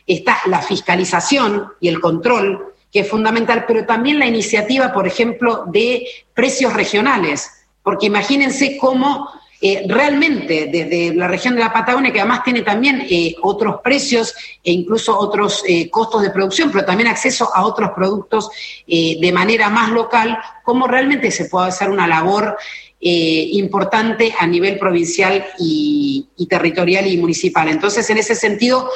[0.07, 5.65] está la fiscalización y el control, que es fundamental, pero también la iniciativa, por ejemplo,
[5.67, 7.51] de precios regionales,
[7.83, 9.29] porque imagínense cómo
[9.65, 14.35] eh, realmente desde la región de la Patagonia, que además tiene también eh, otros precios
[14.65, 18.51] e incluso otros eh, costos de producción, pero también acceso a otros productos
[18.87, 22.59] de manera más local, cómo realmente se puede hacer una labor
[22.99, 27.69] importante a nivel provincial y, y territorial y municipal.
[27.69, 28.91] Entonces, en ese sentido,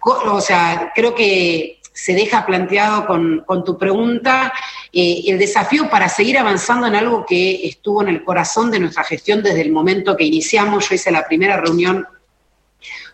[0.00, 4.52] o sea, creo que se deja planteado con, tu pregunta
[4.92, 9.04] eh, el desafío para seguir avanzando en algo que estuvo en el corazón de nuestra
[9.04, 10.88] gestión desde el momento que iniciamos.
[10.88, 12.06] Yo hice la primera reunión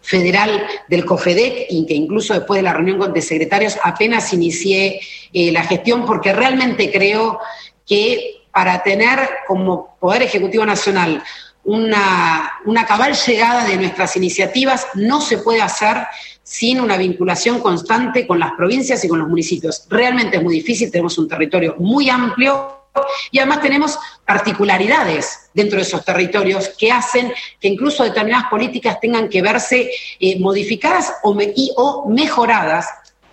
[0.00, 5.00] federal del COFEDEC y que incluso después de la reunión de secretarios apenas inicié
[5.32, 7.40] eh, la gestión porque realmente creo
[7.86, 11.22] que para tener como Poder Ejecutivo Nacional
[11.68, 16.06] una, una cabal llegada de nuestras iniciativas no se puede hacer
[16.42, 19.84] sin una vinculación constante con las provincias y con los municipios.
[19.90, 22.86] Realmente es muy difícil, tenemos un territorio muy amplio
[23.30, 29.28] y además tenemos particularidades dentro de esos territorios que hacen que incluso determinadas políticas tengan
[29.28, 31.36] que verse eh, modificadas o,
[31.76, 32.86] o mejoradas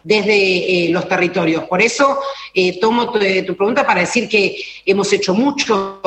[0.05, 1.63] desde eh, los territorios.
[1.65, 2.19] Por eso
[2.53, 5.99] eh, tomo tu, pregunta para decir que hemos hecho mucho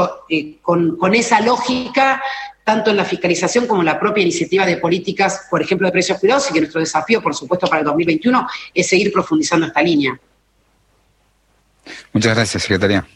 [0.63, 2.23] con, con, esa lógica
[2.63, 6.19] tanto en la fiscalización como en la propia iniciativa de políticas, por ejemplo, de precios
[6.19, 10.21] cuidados, y que nuestro desafío, por supuesto, para el 2021 es seguir profundizando esta línea.
[12.13, 13.07] Muchas gracias, secretaria.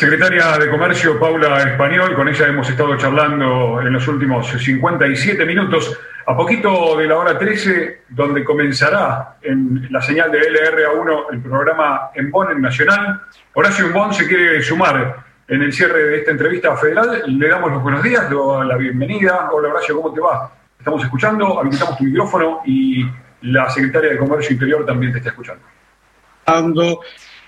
[0.00, 5.94] Secretaria de Comercio Paula Español, con ella hemos estado charlando en los últimos 57 minutos,
[6.24, 12.12] a poquito de la hora 13, donde comenzará en la señal de LRA1 el programa
[12.14, 13.20] En en Nacional.
[13.52, 17.22] Horacio Embón se quiere sumar en el cierre de esta entrevista federal.
[17.26, 18.26] Le damos los buenos días,
[18.64, 19.50] la bienvenida.
[19.52, 20.50] Hola Horacio, ¿cómo te va?
[20.78, 23.04] estamos escuchando, habilitamos tu micrófono y
[23.42, 25.62] la secretaria de Comercio Interior también te está escuchando.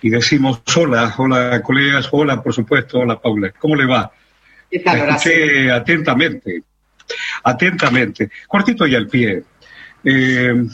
[0.03, 4.11] Y decimos hola, hola colegas, hola por supuesto, hola Paula, ¿cómo le va?
[4.71, 6.63] ¿Qué tal, escuché atentamente,
[7.45, 9.43] atentamente, cortito y al pie.
[10.05, 10.65] Eh,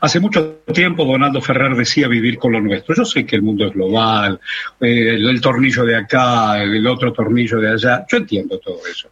[0.00, 2.94] Hace mucho tiempo Donaldo Ferrer decía vivir con lo nuestro.
[2.94, 4.40] Yo sé que el mundo es global,
[4.80, 9.10] eh, el, tornillo de acá, el, otro tornillo de allá, yo entiendo todo eso.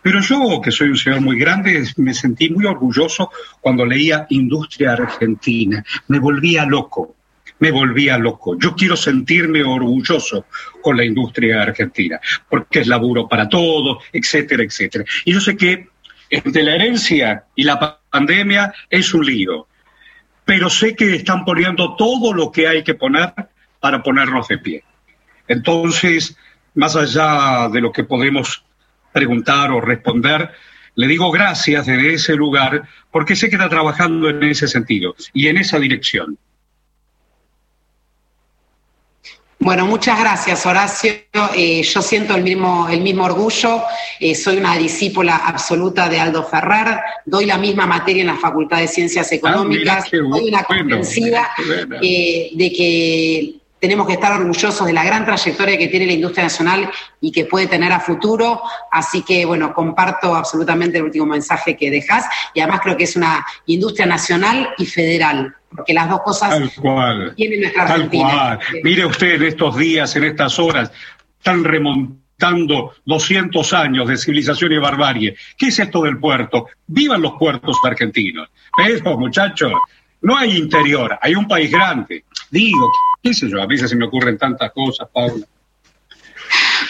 [0.00, 4.92] Pero yo, que soy un señor muy grande, me sentí muy orgulloso cuando leía Industria
[4.92, 5.84] Argentina.
[6.08, 7.16] Me volvía loco,
[7.60, 8.58] me volvía loco.
[8.58, 10.46] Yo quiero sentirme orgulloso
[10.82, 15.04] con la industria argentina, porque es laburo para todos, etcétera, etcétera.
[15.24, 15.88] Y yo sé que
[16.28, 19.66] entre la herencia y la pandemia es un lío
[20.50, 23.32] pero sé que están poniendo todo lo que hay que poner
[23.78, 24.82] para ponernos de pie.
[25.46, 26.36] Entonces,
[26.74, 28.64] más allá de lo que podemos
[29.12, 30.50] preguntar o responder,
[30.96, 32.82] le digo gracias desde ese lugar
[33.12, 36.36] porque sé que está trabajando en ese sentido y en esa dirección.
[39.62, 41.12] Bueno, muchas gracias, Horacio.
[41.54, 43.82] Eh, yo siento el mismo, el mismo orgullo.
[44.18, 46.98] Eh, soy una discípula absoluta de Aldo Ferrer.
[47.26, 50.08] Doy la misma materia en la Facultad de Ciencias ah, Económicas.
[50.08, 51.50] soy una convencida
[52.00, 56.44] eh, de que tenemos que estar orgullosos de la gran trayectoria que tiene la industria
[56.44, 56.90] nacional
[57.20, 58.62] y que puede tener a futuro.
[58.90, 63.14] Así que, bueno, comparto absolutamente el último mensaje que dejas y además creo que es
[63.14, 68.58] una industria nacional y federal, porque las dos cosas tal cual, tienen nuestra tal Cual.
[68.82, 70.90] Mire usted en estos días, en estas horas,
[71.38, 75.36] están remontando 200 años de civilización y barbarie.
[75.56, 76.66] ¿Qué es esto del puerto?
[76.86, 78.48] ¡Vivan los puertos argentinos!
[78.76, 79.72] Pero, muchachos,
[80.22, 82.24] no hay interior, hay un país grande.
[82.50, 82.90] Digo,
[83.22, 85.46] qué sé yo, a veces se me ocurren tantas cosas, Paula.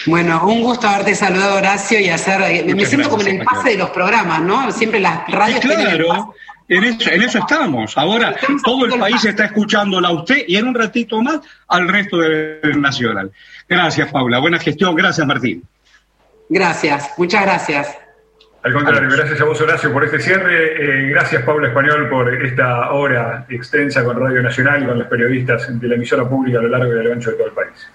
[0.07, 2.41] Bueno, un gusto haberte saludado, Horacio, y hacer.
[2.41, 4.71] Eh, me siento como en el pase de los programas, ¿no?
[4.71, 5.59] Siempre las radios.
[5.59, 6.33] claro,
[6.71, 7.97] en eso, en eso estamos.
[7.97, 12.17] Ahora todo el país está escuchándola a usted y en un ratito más al resto
[12.17, 13.31] del Nacional.
[13.67, 14.39] Gracias, Paula.
[14.39, 14.95] Buena gestión.
[14.95, 15.63] Gracias, Martín.
[16.47, 17.97] Gracias, muchas gracias.
[18.63, 21.07] Al contrario, gracias a vos Horacio por este cierre.
[21.07, 25.79] Eh, gracias Paula Español por esta hora extensa con Radio Nacional y con los periodistas
[25.79, 27.89] de la emisora pública a lo largo y a lo ancho de todo el país.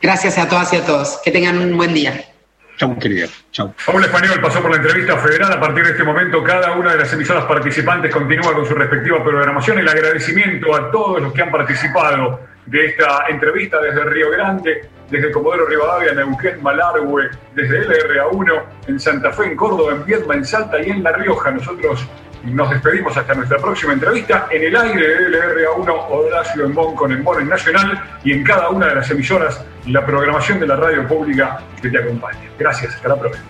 [0.00, 1.20] Gracias a todas y a todos.
[1.24, 2.31] Que tengan un buen día.
[2.76, 3.26] Chau, querida.
[3.50, 3.74] Chau.
[3.86, 5.52] Paula Español pasó por la entrevista federal.
[5.52, 9.22] A partir de este momento, cada una de las emisoras participantes continúa con su respectiva
[9.22, 9.78] programación.
[9.78, 15.30] El agradecimiento a todos los que han participado de esta entrevista desde Río Grande, desde
[15.30, 20.80] Comodoro Rivadavia, Neuquén, Malargüe, desde LRA1, en Santa Fe, en Córdoba, en Viedma, en Salta
[20.80, 21.50] y en La Rioja.
[21.50, 22.06] Nosotros
[22.44, 27.42] nos despedimos hasta nuestra próxima entrevista en el aire de LRA1, Horacio Embón con Embón
[27.42, 31.60] en Nacional y en cada una de las emisoras la programación de la radio pública
[31.80, 32.40] que te acompaña.
[32.58, 33.46] Gracias, hasta la próxima.